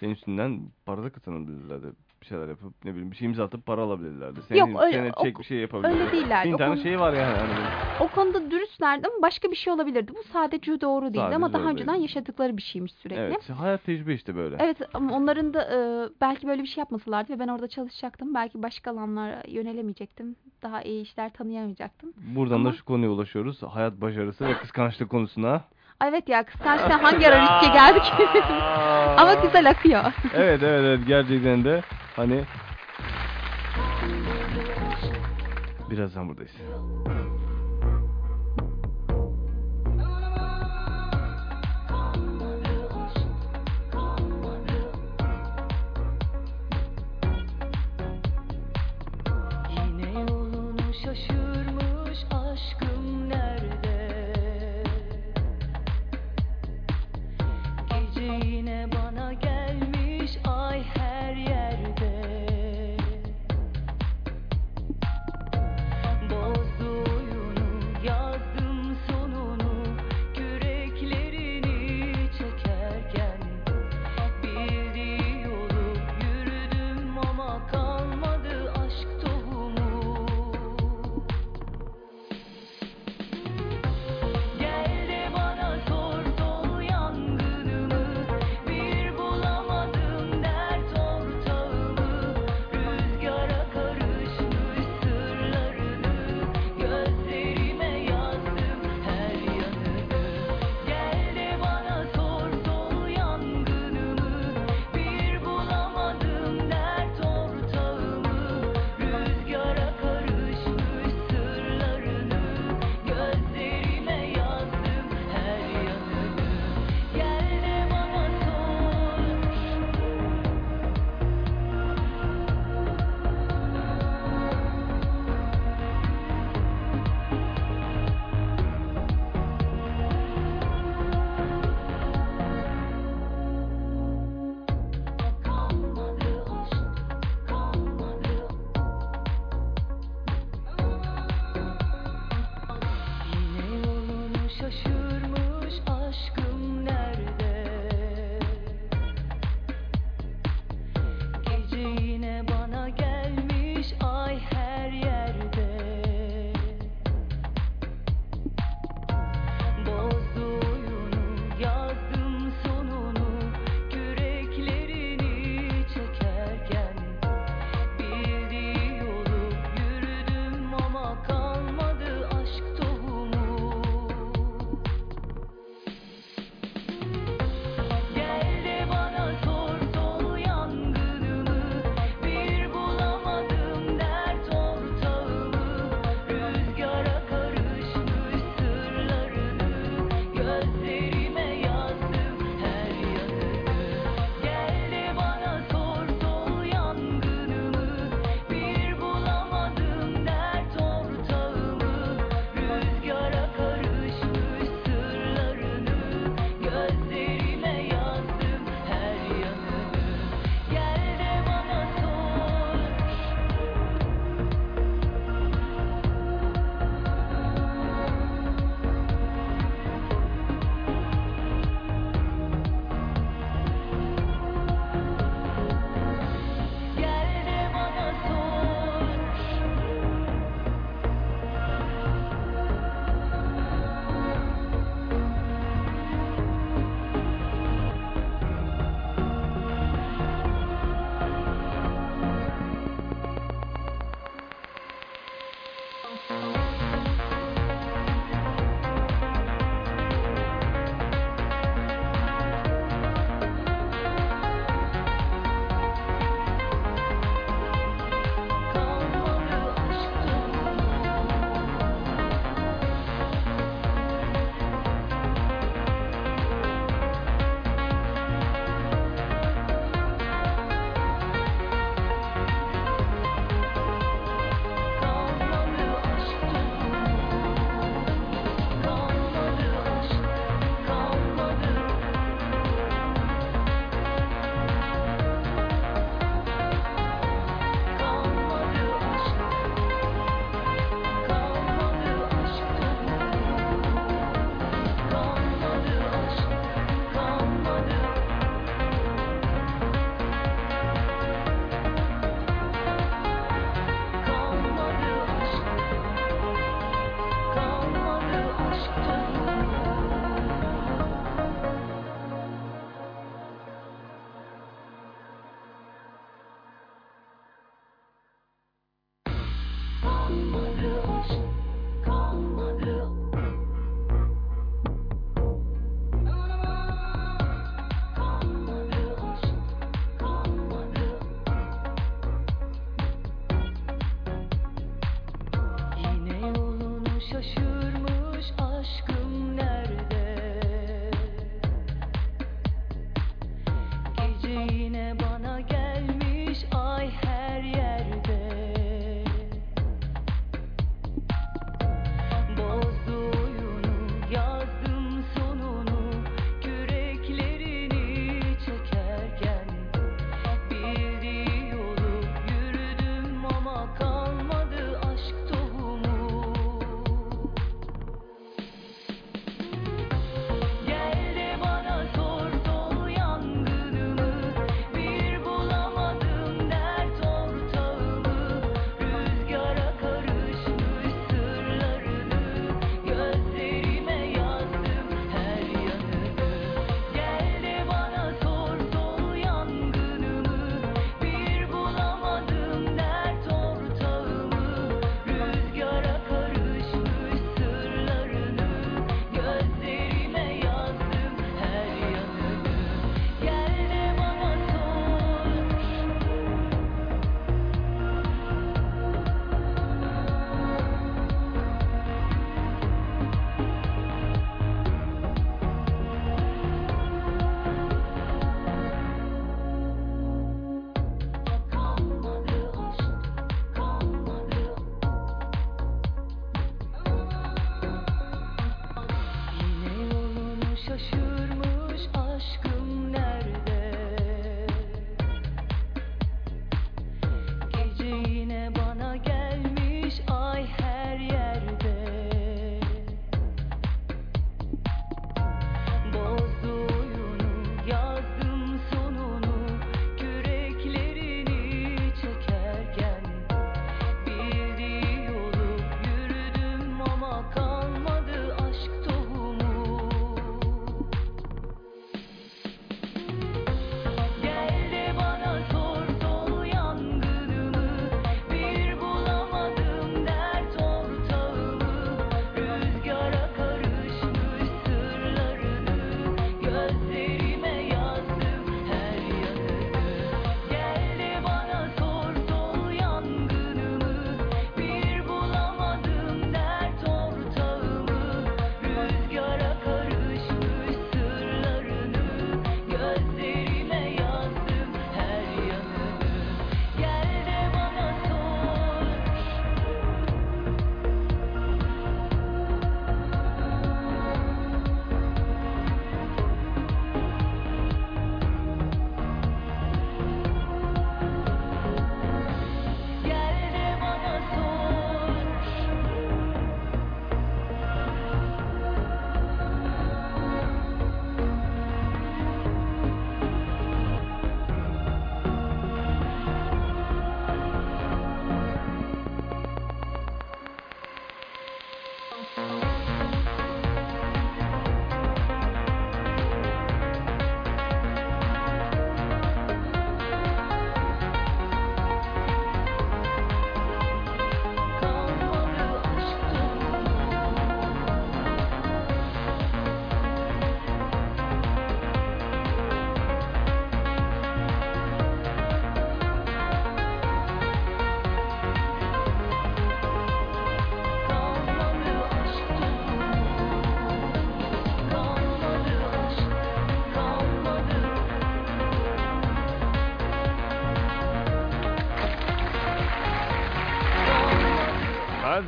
[0.00, 1.86] Senin üstünden para da kazanabilirlerdi.
[2.22, 4.40] Bir şeyler yapıp ne bileyim bir şey imza atıp para alabilirlerdi.
[4.48, 6.02] Senin, Yok, öyle- Senin o- çek bir şey yapabilirlerdi.
[6.02, 6.44] Öyle değiller.
[6.44, 7.36] Bin tane şey var yani.
[7.36, 7.52] Hani
[8.00, 10.12] o konuda dürüstlerdi ama başka bir şey olabilirdi.
[10.14, 12.02] Bu sadece doğru değildi Sadece ama daha önceden değil.
[12.02, 13.20] yaşadıkları bir şeymiş sürekli.
[13.20, 14.56] evet, hayat tecrübe işte böyle.
[14.60, 18.34] Evet ama onların da e, belki böyle bir şey yapmasalardı ve ben orada çalışacaktım.
[18.34, 20.36] Belki başka alanlara yönelemeyecektim.
[20.62, 22.12] Daha iyi işler tanıyamayacaktım.
[22.34, 23.62] Buradan Ama- da şu konuya ulaşıyoruz.
[23.62, 25.62] Hayat başarısı ve kıskançlık konusuna.
[26.04, 28.02] Evet ya kıskançlıktan hangi ara riske geldik?
[29.18, 30.02] ama güzel akıyor.
[30.34, 31.80] Evet evet evet gerçekten de
[32.16, 32.44] hani
[35.90, 36.52] Birazdan buradayız.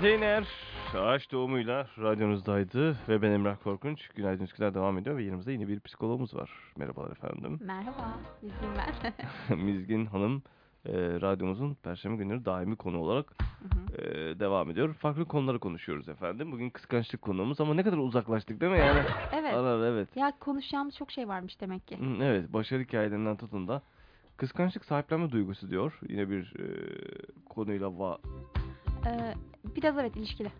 [0.09, 0.48] Konteyner
[0.94, 4.09] ağaç doğumuyla radyonuzdaydı ve ben Emrah Korkunç.
[4.09, 6.50] Günaydın Üsküdar devam ediyor ve yanımızda yine bir psikologumuz var.
[6.76, 7.59] Merhabalar efendim.
[7.62, 8.68] Merhaba, Bilgin
[9.48, 9.59] ben.
[9.64, 10.42] Mizgin Hanım
[10.86, 14.02] e, radyomuzun perşembe günleri daimi konu olarak Hı hı.
[14.02, 14.94] e, devam ediyor.
[14.94, 16.52] Farklı konuları konuşuyoruz efendim.
[16.52, 19.02] Bugün kıskançlık konuğumuz ama ne kadar uzaklaştık değil mi yani?
[19.32, 19.54] evet.
[19.54, 20.16] Ara evet.
[20.16, 21.98] Ya konuşacağımız çok şey varmış demek ki.
[22.22, 23.82] Evet, başarı hikayelerinden tutun da
[24.36, 25.98] kıskançlık sahiplenme duygusu diyor.
[26.09, 26.66] Yine bir e,
[27.48, 28.18] konuyla va
[29.06, 29.34] Ee,
[29.76, 30.52] biraz evet ilişkili.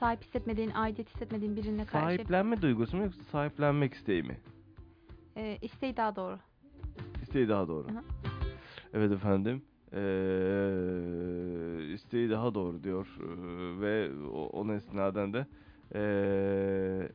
[0.00, 4.36] Sahip hissetmediğin, aidiyet hissetmediğin birine karşı sahiplenme duygusu mu yoksa sahiplenmek isteği mi?
[5.36, 6.38] e, isteği daha doğru.
[7.22, 7.86] İsteği daha doğru.
[7.88, 8.02] Aha.
[8.94, 9.62] Evet efendim.
[9.92, 9.98] Ee,
[11.94, 15.46] isteği daha doğru diyor Ee, ve o, onun esnaden de
[15.94, 17.08] ee,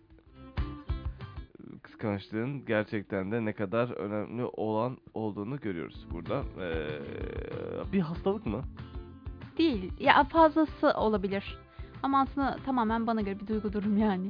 [1.81, 6.43] kıskançlığın gerçekten de ne kadar önemli olan olduğunu görüyoruz burada.
[6.61, 8.63] Ee, bir hastalık mı?
[9.59, 9.91] Değil.
[9.99, 11.57] Ya fazlası olabilir.
[12.03, 14.29] Ama aslında tamamen bana göre bir duygu durum yani.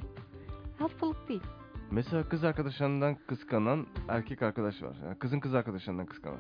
[0.80, 1.44] Hastalık değil.
[1.92, 4.96] Mesela kız arkadaşlarından kıskanan erkek arkadaş var.
[5.06, 6.40] Yani kızın kız arkadaşlarından kıskanan.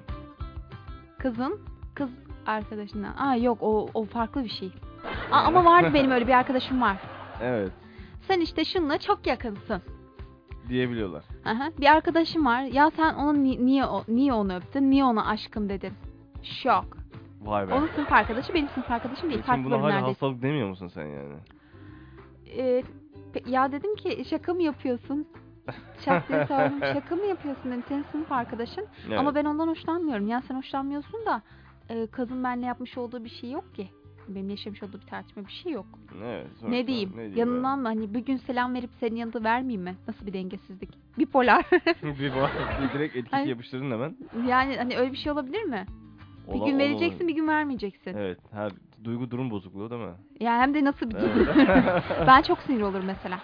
[1.19, 1.59] Kızın
[1.95, 2.09] kız
[2.45, 3.17] arkadaşından.
[3.17, 4.71] Aa yok o, o farklı bir şey.
[5.31, 6.97] Aa, ama vardı benim öyle bir arkadaşım var.
[7.41, 7.71] Evet,
[8.27, 9.81] Sen işte şununla çok yakınsın.
[10.69, 11.23] diyebiliyorlar.
[11.45, 12.61] Aha, bir arkadaşım var.
[12.61, 14.89] Ya sen onu ni- niye o- niye onu öptün?
[14.91, 15.93] Niye ona aşkım dedin?
[16.43, 16.99] Şok.
[17.41, 17.73] Vay be.
[17.73, 19.37] Onun sınıf arkadaşı benim sınıf arkadaşım değil.
[19.39, 20.05] Şimdi Farklı buna hala bölümlerde.
[20.05, 21.35] hastalık demiyor musun sen yani?
[22.57, 22.83] Ee,
[23.33, 25.27] pe- ya dedim ki şaka mı yapıyorsun?
[26.05, 26.79] Şak diye sordum.
[26.79, 27.83] Şaka mı yapıyorsun dedim.
[27.87, 28.85] Senin sınıf arkadaşın.
[29.07, 29.19] Evet.
[29.19, 30.27] Ama ben ondan hoşlanmıyorum.
[30.27, 31.41] Ya sen hoşlanmıyorsun da
[31.89, 33.87] e, kızın benimle yapmış olduğu bir şey yok ki.
[34.27, 35.85] Benim yaşamış olduğu bir tartışma bir şey yok.
[36.23, 37.31] Evet, sonuçta ne diyeyim?
[37.35, 39.95] Yanından mı hani bir gün selam verip senin yanında vermeyeyim mi?
[40.07, 40.89] Nasıl bir dengesizlik?
[41.17, 41.65] Bipolar.
[42.03, 42.51] bir var,
[42.83, 44.15] bir direkt etkisi Hani- yapıştırdın hemen.
[44.47, 45.85] yani hani öyle bir şey olabilir mi?
[46.47, 48.17] Bir Ola- gün vereceksin, bir gün vermeyeceksin.
[48.17, 48.71] Evet, her
[49.03, 50.13] duygu durum bozukluğu değil mi?
[50.39, 51.45] Ya hem de nasıl bir durum?
[52.27, 53.39] ben çok sinir olur mesela.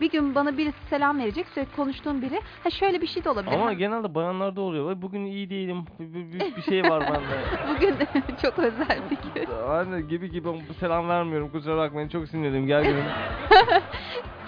[0.00, 2.40] Bir gün bana birisi selam verecek, sürekli konuştuğum biri.
[2.64, 3.52] Ha şöyle bir şey de olabilir.
[3.54, 4.84] Ama Ha, genelde bayanlarda oluyor.
[4.86, 7.44] "Vay, Bugün iyi değilim, bir, bir- bir şey var bende.
[7.68, 7.98] Bugün
[8.42, 9.52] çok özel bir gün.
[9.52, 10.48] Hani gibi gibi
[10.80, 13.04] selam vermiyorum kusura bakmayın çok sinirliyim gerginim.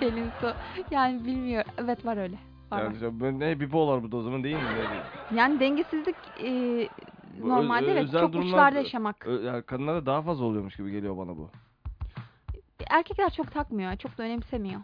[0.01, 0.53] Pelin Su.
[0.91, 1.71] Yani bilmiyorum.
[1.79, 2.37] Evet var öyle.
[2.71, 2.93] Var, var.
[3.03, 5.01] yani ben ne bipolar bu da o zaman değil mi?
[5.31, 6.49] Yani dengesizlik e,
[7.45, 9.27] normalde evet çok uçlarda yaşamak.
[9.27, 11.51] Ö- yani kadınlarda daha fazla oluyormuş gibi geliyor bana bu.
[12.91, 14.81] Erkekler çok takmıyor, çok da önemsemiyor.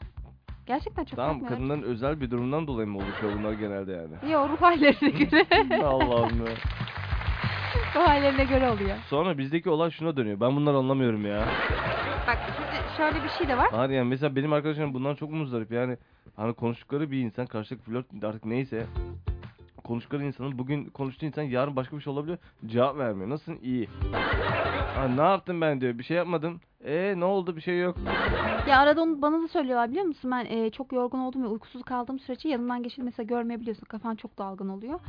[0.66, 1.58] Gerçekten çok tamam takmıyorlar.
[1.58, 4.32] kadınların özel bir durumdan dolayı mı oluşuyor bunlar genelde yani?
[4.32, 5.84] Yok ruh hallerine göre.
[5.84, 6.52] Allah'ım ya.
[7.96, 8.96] ruh hallerine göre oluyor.
[9.08, 10.40] Sonra bizdeki olay şuna dönüyor.
[10.40, 11.44] Ben bunları anlamıyorum ya.
[12.26, 13.68] Bak şimdi şöyle bir şey de var.
[13.70, 15.96] Hayır yani mesela benim arkadaşlarım bundan çok muzdarip yani
[16.36, 18.86] hani konuştukları bir insan karşılıklı flört artık neyse
[19.92, 23.88] konuştukları insanın bugün konuştuğu insan yarın başka bir şey olabiliyor cevap vermiyor nasılsın iyi
[24.96, 27.96] ha, ne yaptım ben diyor bir şey yapmadım e ne oldu bir şey yok
[28.68, 30.30] Ya arada onu bana da söylüyorlar biliyor musun?
[30.30, 33.84] Ben e, çok yorgun olduğum ve uykusuz kaldığım sürece yanımdan geçip mesela görmeyebiliyorsun.
[33.84, 35.00] Kafan çok dalgın oluyor.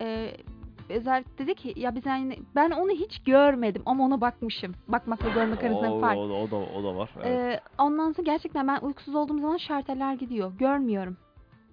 [0.00, 0.36] E,
[0.88, 4.74] özellikle dedi ki ya biz yani ben onu hiç görmedim ama ona bakmışım.
[4.88, 6.18] Bakmakla görmek arasında fark.
[6.18, 7.26] o, o da o da var evet.
[7.26, 10.52] E, ondan sonra gerçekten ben uykusuz olduğum zaman şarteller gidiyor.
[10.58, 11.16] Görmüyorum.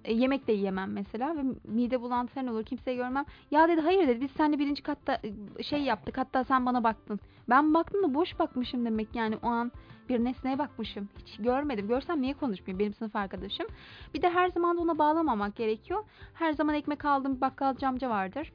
[0.05, 3.25] E, yemek de yiyemem mesela ve mide bulantı falan olur kimseyi görmem.
[3.51, 5.21] Ya dedi hayır dedi biz seninle birinci katta
[5.61, 7.19] şey yaptık hatta sen bana baktın.
[7.49, 9.71] Ben baktım da boş bakmışım demek yani o an
[10.09, 11.09] bir nesneye bakmışım.
[11.25, 11.87] Hiç görmedim.
[11.87, 12.79] Görsem niye konuşmayayım?
[12.79, 13.67] Benim sınıf arkadaşım.
[14.13, 16.03] Bir de her zaman da ona bağlamamak gerekiyor.
[16.33, 18.51] Her zaman ekmek aldığım bir bakkalcı amca vardır.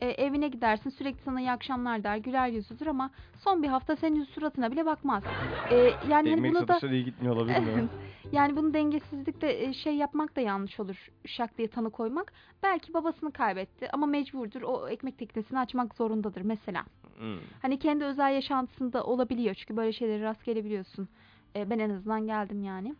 [0.00, 2.16] E, evine gidersin sürekli sana iyi akşamlar der.
[2.16, 3.10] Güler yüzlüdür ama
[3.44, 5.22] son bir hafta senin yüz suratına bile bakmaz.
[5.70, 5.76] E,
[6.08, 7.88] yani hani bunu da iyi gitmiyor olabilir mi?
[8.32, 11.10] yani bunu dengesizlikte e, şey yapmak da yanlış olur.
[11.26, 12.32] Şak diye tanı koymak.
[12.62, 14.62] Belki babasını kaybetti ama mecburdur.
[14.62, 16.84] O ekmek teknesini açmak zorundadır mesela.
[17.18, 17.38] Hmm.
[17.62, 19.54] Hani kendi özel yaşantısında olabiliyor.
[19.54, 21.08] Çünkü böyle şeyleri rast gelebiliyorsun.
[21.56, 22.94] E, ben en azından geldim yani.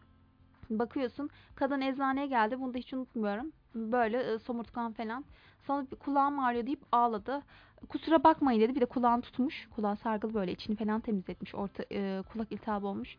[0.70, 2.60] Bakıyorsun kadın eczaneye geldi.
[2.60, 3.52] Bunu da hiç unutmuyorum.
[3.74, 5.24] Böyle e, somurtkan falan.
[5.66, 7.42] Sonra kulağım ağrıyor deyip ağladı.
[7.88, 8.74] Kusura bakmayın dedi.
[8.74, 9.68] Bir de kulağını tutmuş.
[9.76, 11.54] Kulağı sargılı böyle içini falan temizletmiş.
[11.54, 13.16] Orta e, kulak iltihabı olmuş.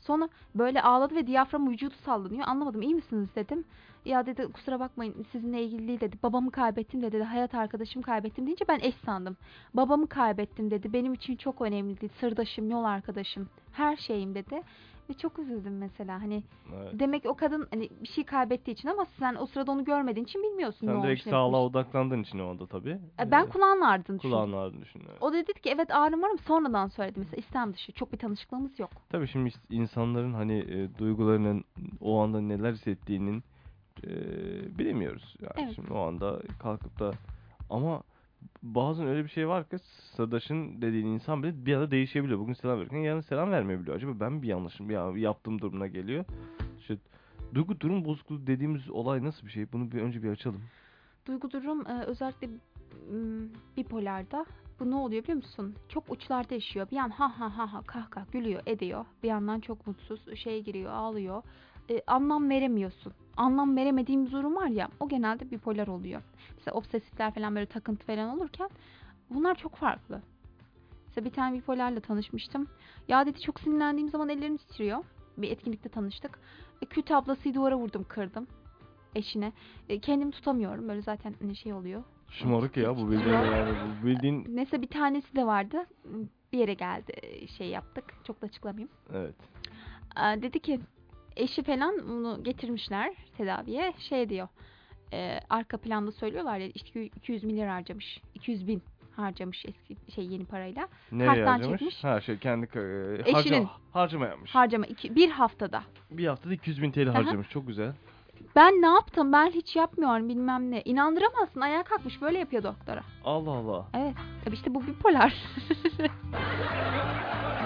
[0.00, 2.44] Sonra böyle ağladı ve diyaframı vücudu sallanıyor.
[2.46, 3.64] Anlamadım iyi misiniz dedim.
[4.04, 6.16] Ya dedi kusura bakmayın sizinle ilgili değil dedi.
[6.22, 7.22] Babamı kaybettim de dedi.
[7.22, 9.36] Hayat arkadaşımı kaybettim deyince ben eş sandım.
[9.74, 10.92] Babamı kaybettim dedi.
[10.92, 12.08] Benim için çok önemliydi.
[12.20, 14.62] Sırdaşım, yol arkadaşım, her şeyim dedi.
[15.10, 16.22] Ve çok üzüldüm mesela.
[16.22, 16.42] Hani
[16.76, 16.90] Evet.
[17.00, 20.42] demek o kadın hani bir şey kaybettiği için ama sen o sırada onu görmediğin için
[20.42, 21.06] bilmiyorsun ne Sen olmuş.
[21.08, 21.70] direkt ne sağlığa bitmiş.
[21.84, 22.98] odaklandığın için o anda tabii.
[23.20, 24.18] E, Ben Ee, kulağın düşündüm.
[24.18, 25.02] kulağın ağrını düşün.
[25.10, 25.22] evet.
[25.22, 27.92] O da dedi ki evet ağrım var ama sonradan söyledi mesela istem dışı.
[27.92, 28.90] Çok bir tanışıklığımız yok.
[29.10, 31.64] Tabii şimdi insanların hani e, duygularının
[32.00, 33.42] o anda neler hissettiğinin
[34.04, 34.08] e,
[34.78, 35.36] bilemiyoruz.
[35.40, 35.74] Yani Evet.
[35.74, 37.10] şimdi o anda kalkıp da
[37.70, 38.02] ama
[38.62, 39.76] bazen öyle bir şey var ki
[40.16, 42.38] sırdaşın dediğin insan bile bir anda değişebiliyor.
[42.38, 43.96] Bugün selam verirken yarın selam vermeyebiliyor.
[43.96, 46.24] Acaba ben bir yanlışım ya yaptığım durumuna geliyor.
[46.78, 46.96] İşte
[47.54, 49.72] duygu durum bozukluğu dediğimiz olay nasıl bir şey?
[49.72, 50.62] Bunu bir önce bir açalım.
[51.26, 52.48] Duygu durum e, özellikle
[53.76, 54.46] bipolarda
[54.80, 55.74] bu ne oluyor biliyor musun?
[55.88, 56.86] Çok uçlarda yaşıyor.
[56.90, 59.04] Bir yan ha ha ha ha kah kah gülüyor ediyor.
[59.22, 61.42] Bir yandan çok mutsuz şeye giriyor ağlıyor.
[61.90, 63.12] E, anlam veremiyorsun.
[63.38, 66.22] Anlam veremediğim bir durum var ya o genelde bipolar oluyor.
[66.56, 68.68] Mesela obsesifler falan böyle takıntı falan olurken
[69.30, 70.22] bunlar çok farklı.
[71.06, 72.66] Mesela bir tane bipolarla tanışmıştım.
[73.08, 75.04] Ya dedi çok sinirlendiğim zaman ellerim titriyor.
[75.36, 76.38] Bir etkinlikte tanıştık.
[76.82, 78.46] E, kül tablasıyı duvara vurdum kırdım
[79.14, 79.52] eşine.
[79.88, 80.88] E, kendimi tutamıyorum.
[80.88, 82.02] Böyle zaten hani şey oluyor.
[82.30, 85.86] Şımarık ya bu bildiğin yani bu bildiğin Neyse bir tanesi de vardı.
[86.52, 88.04] Bir yere geldi e, şey yaptık.
[88.24, 88.90] Çok da açıklamayayım.
[89.14, 89.34] evet.
[90.16, 90.80] Aa, dedi ki
[91.38, 93.92] eşi falan bunu getirmişler tedaviye.
[93.98, 94.48] Şey diyor.
[95.12, 98.20] e, arka planda söylüyorlar ya işte 200 milyar harcamış.
[98.34, 98.82] 200 bin
[99.16, 100.88] harcamış eski şey yeni parayla.
[101.12, 101.78] Nereye Karttan harcamış?
[101.80, 102.04] çekmiş.
[102.04, 102.78] Ha şey kendi e,
[103.30, 103.64] Eşinin.
[103.64, 104.54] harca, harcama yapmış.
[104.54, 105.82] Harcama iki, bir haftada.
[106.10, 107.48] bir haftada 200 bin TL harcamış.
[107.48, 107.92] Çok güzel.
[108.56, 109.32] Ben ne yaptım?
[109.32, 110.82] Ben hiç yapmıyorum bilmem ne.
[110.82, 111.60] İnandıramazsın.
[111.60, 113.02] Ayağa kalkmış böyle yapıyor doktora.
[113.24, 113.86] Allah Allah.
[113.94, 114.14] Evet.
[114.44, 115.34] Tabii işte bu bipolar.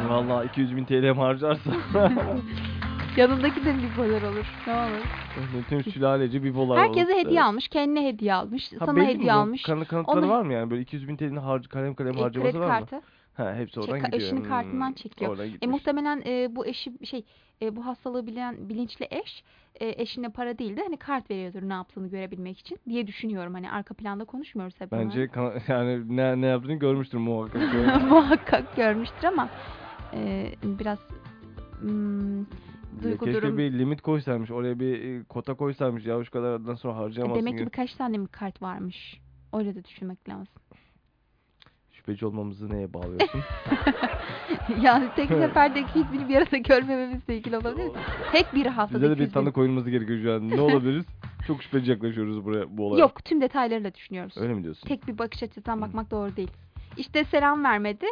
[0.08, 1.70] Vallahi 200 bin TL harcarsa
[3.16, 4.46] Yanındaki de bipolar olur.
[4.66, 5.04] Ne olur.
[5.68, 7.20] tüm sülaleci bipolar Herkese olur.
[7.20, 7.48] hediye Evet.
[7.48, 7.68] almış.
[7.68, 8.72] Kendine hediye almış.
[8.72, 9.62] Ha, sana belli hediye almış.
[9.62, 10.70] Kanı, kanıtları Onu- var mı yani?
[10.70, 12.86] Böyle 200 bin TL'nin harc kalem kalem E, harcaması var mı?
[12.86, 13.00] kartı.
[13.34, 14.22] Ha hepsi oradan Şey, gidiyor.
[14.22, 15.30] eşinin kartından Hmm, çekiyor.
[15.30, 17.24] Oradan E, muhtemelen e, bu eşi şey
[17.62, 19.44] e, bu hastalığı bilen bilinçli eş
[19.80, 23.54] e, eşine para değil de hani kart veriyordur ne yaptığını görebilmek için diye düşünüyorum.
[23.54, 24.92] Hani arka planda konuşmuyoruz hep.
[24.92, 27.72] Bence kana- yani ne, ne yaptığını görmüştür muhakkak.
[28.02, 29.48] muhakkak görmüştür ama
[30.14, 30.98] e, biraz
[31.80, 32.44] hmm,
[33.02, 33.58] duygu Keşke durum.
[33.58, 34.50] bir limit koysaymış.
[34.50, 36.06] Oraya bir e, kota koysaymış.
[36.06, 37.46] Ya şu kadardan sonra harcayamazsın.
[37.46, 39.20] Demek ki birkaç tane mi kart varmış.
[39.52, 40.54] Öyle de düşünmek lazım.
[41.92, 43.40] Şüpheci olmamızı neye bağlıyorsun?
[44.82, 47.92] yani tek seferde hiçbiri bir arada görmememizle ilgili olabilir mi?
[48.32, 49.34] Tek bir haftada Bize de bir 200 bin.
[49.34, 50.50] tanı koyulması gerekiyor şu an.
[50.50, 51.06] Ne olabiliriz?
[51.46, 53.00] Çok şüpheci yaklaşıyoruz buraya bu olaya.
[53.00, 54.38] Yok tüm detaylarıyla düşünüyoruz.
[54.38, 54.88] Öyle mi diyorsun?
[54.88, 56.50] Tek bir bakış açısından bakmak doğru değil.
[56.96, 58.06] İşte selam vermedi.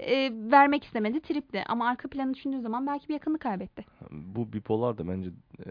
[0.00, 3.84] E, vermek istemedi tripti ama arka planı düşündüğü zaman belki bir yakınlık kaybetti.
[4.10, 5.30] Bu bipolar da bence...
[5.58, 5.64] e,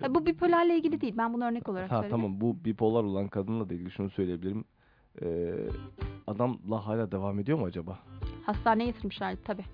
[0.00, 1.14] Ha, bu bipolarla ilgili değil.
[1.18, 2.10] Ben bunu örnek olarak Ha söyledim.
[2.16, 4.64] tamam bu bipolar olan kadınla da ilgili şunu söyleyebilirim.
[5.22, 5.54] Ee,
[6.26, 7.98] adamla hala devam ediyor mu acaba?
[8.46, 9.64] Hastaneye yatırmışlardı tabii.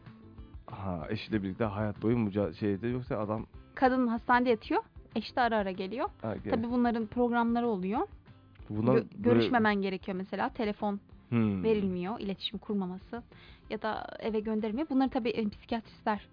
[0.67, 4.83] Ha eşiyle birlikte hayat boyu müca şeyde yoksa adam Kadın hastanede yatıyor.
[5.17, 6.09] Eşi de ara ara geliyor.
[6.23, 8.01] ha, gel- Tabii bunların programları oluyor.
[8.71, 10.49] bunlar Gö- böyle- görüşmemen gerekiyor mesela.
[10.49, 11.65] Telefon Hmm.
[11.65, 12.21] verilmiyor.
[12.21, 13.23] iletişim kurmaması.
[13.71, 14.89] Ya da eve gönderilmiyor.
[14.89, 16.29] Bunları tabii e, psikiyatristler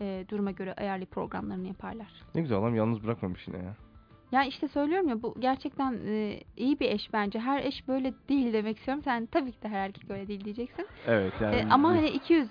[0.00, 2.08] e, duruma göre ayarlı programlarını yaparlar.
[2.34, 3.76] Ne güzel adam yalnız bırakmamış yine ya.
[4.32, 7.38] Ya işte söylüyorum ya bu gerçekten e, iyi bir eş bence.
[7.38, 9.02] Her eş böyle değil demek istiyorum.
[9.04, 10.86] Sen tabii ki de her erkek öyle değil diyeceksin.
[11.06, 11.56] Evet yani.
[11.56, 12.48] E, ama hani 200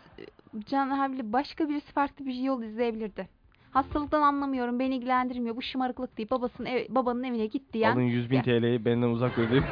[0.65, 3.36] can havli başka birisi farklı bir yol izleyebilirdi.
[3.77, 6.29] Hastalıktan anlamıyorum, beni ilgilendirmiyor, bu şımarıklık değil.
[6.31, 8.41] Babasının ev- babanın evine git diyen Alın 100 bin.
[8.41, 9.63] TL'yi benden uzak ödeyip.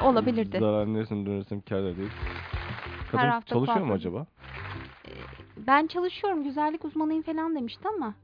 [0.02, 0.58] olabilirdi.
[0.58, 2.10] Zarar neresini dönersem kâr değil.
[3.10, 4.26] Kadın Her hafta çalışıyor mu acaba?
[5.66, 8.14] Ben çalışıyorum, güzellik uzmanıyım falan demişti ama.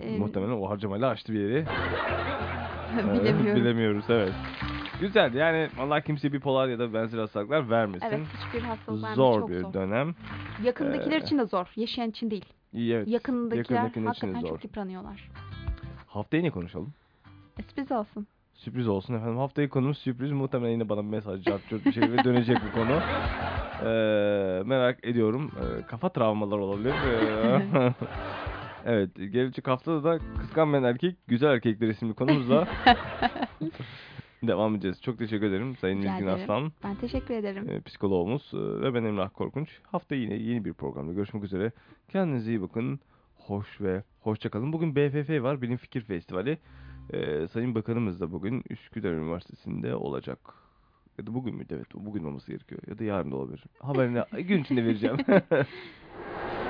[0.00, 1.64] e, Muhtemelen o harcamayla açtı bir yeri.
[2.96, 3.56] Bilemiyorum.
[3.60, 4.32] Bilemiyoruz evet.
[5.00, 8.06] Güzel yani Allah kimseye bipolar ya da benzer hastalıklar vermesin.
[8.06, 9.72] Evet, hiçbir hastalık vermek zor çok bir zor.
[9.72, 10.14] dönem.
[10.62, 12.44] Yakındakiler Ee, için de zor, yaşayan için değil.
[12.72, 13.08] İyi evet.
[13.08, 14.48] Yakındakiler yakındakiler için de hakikaten zor.
[14.48, 15.30] çok yıpranıyorlar.
[16.06, 16.94] Haftaya ne konuşalım?
[17.58, 18.26] E, sürpriz olsun.
[18.54, 19.36] Sürpriz olsun efendim.
[19.36, 20.32] Haftaya konumuz sürpriz.
[20.32, 23.00] Muhtemelen yine bana bir mesaj, curt bir şekilde dönecek bu konu.
[23.84, 25.50] Ee, merak ediyorum.
[25.56, 26.94] Ee, kafa travmalar olabilir.
[27.06, 27.92] Ee,
[28.84, 29.14] evet.
[29.16, 32.68] Gelecek haftada da Kıskanmayan Erkek, Güzel Erkekler isimli konumuzla
[34.48, 35.02] devam edeceğiz.
[35.02, 36.42] Çok teşekkür ederim Sayın Rica Nilgün ederim.
[36.42, 36.72] Aslan.
[36.84, 37.70] Ben teşekkür ederim.
[37.70, 39.68] e, psikoloğumuz e, ve ben Emrah Korkunç.
[39.82, 41.72] Hafta yine yeni bir programda görüşmek üzere.
[42.08, 43.00] Kendinize iyi bakın.
[43.36, 44.72] Hoş ve hoşça kalın.
[44.72, 45.62] Bugün BFF var.
[45.62, 46.58] Bilim Fikir Festivali.
[47.12, 50.38] E, Sayın Bakanımız da bugün Üsküdar Üniversitesi'nde olacak.
[51.18, 51.74] Ya da bugün müydü?
[51.76, 52.80] Evet bugün olması gerekiyor.
[52.86, 53.64] Ya da yarın da olabilir.
[53.80, 55.16] Haberini gün içinde vereceğim.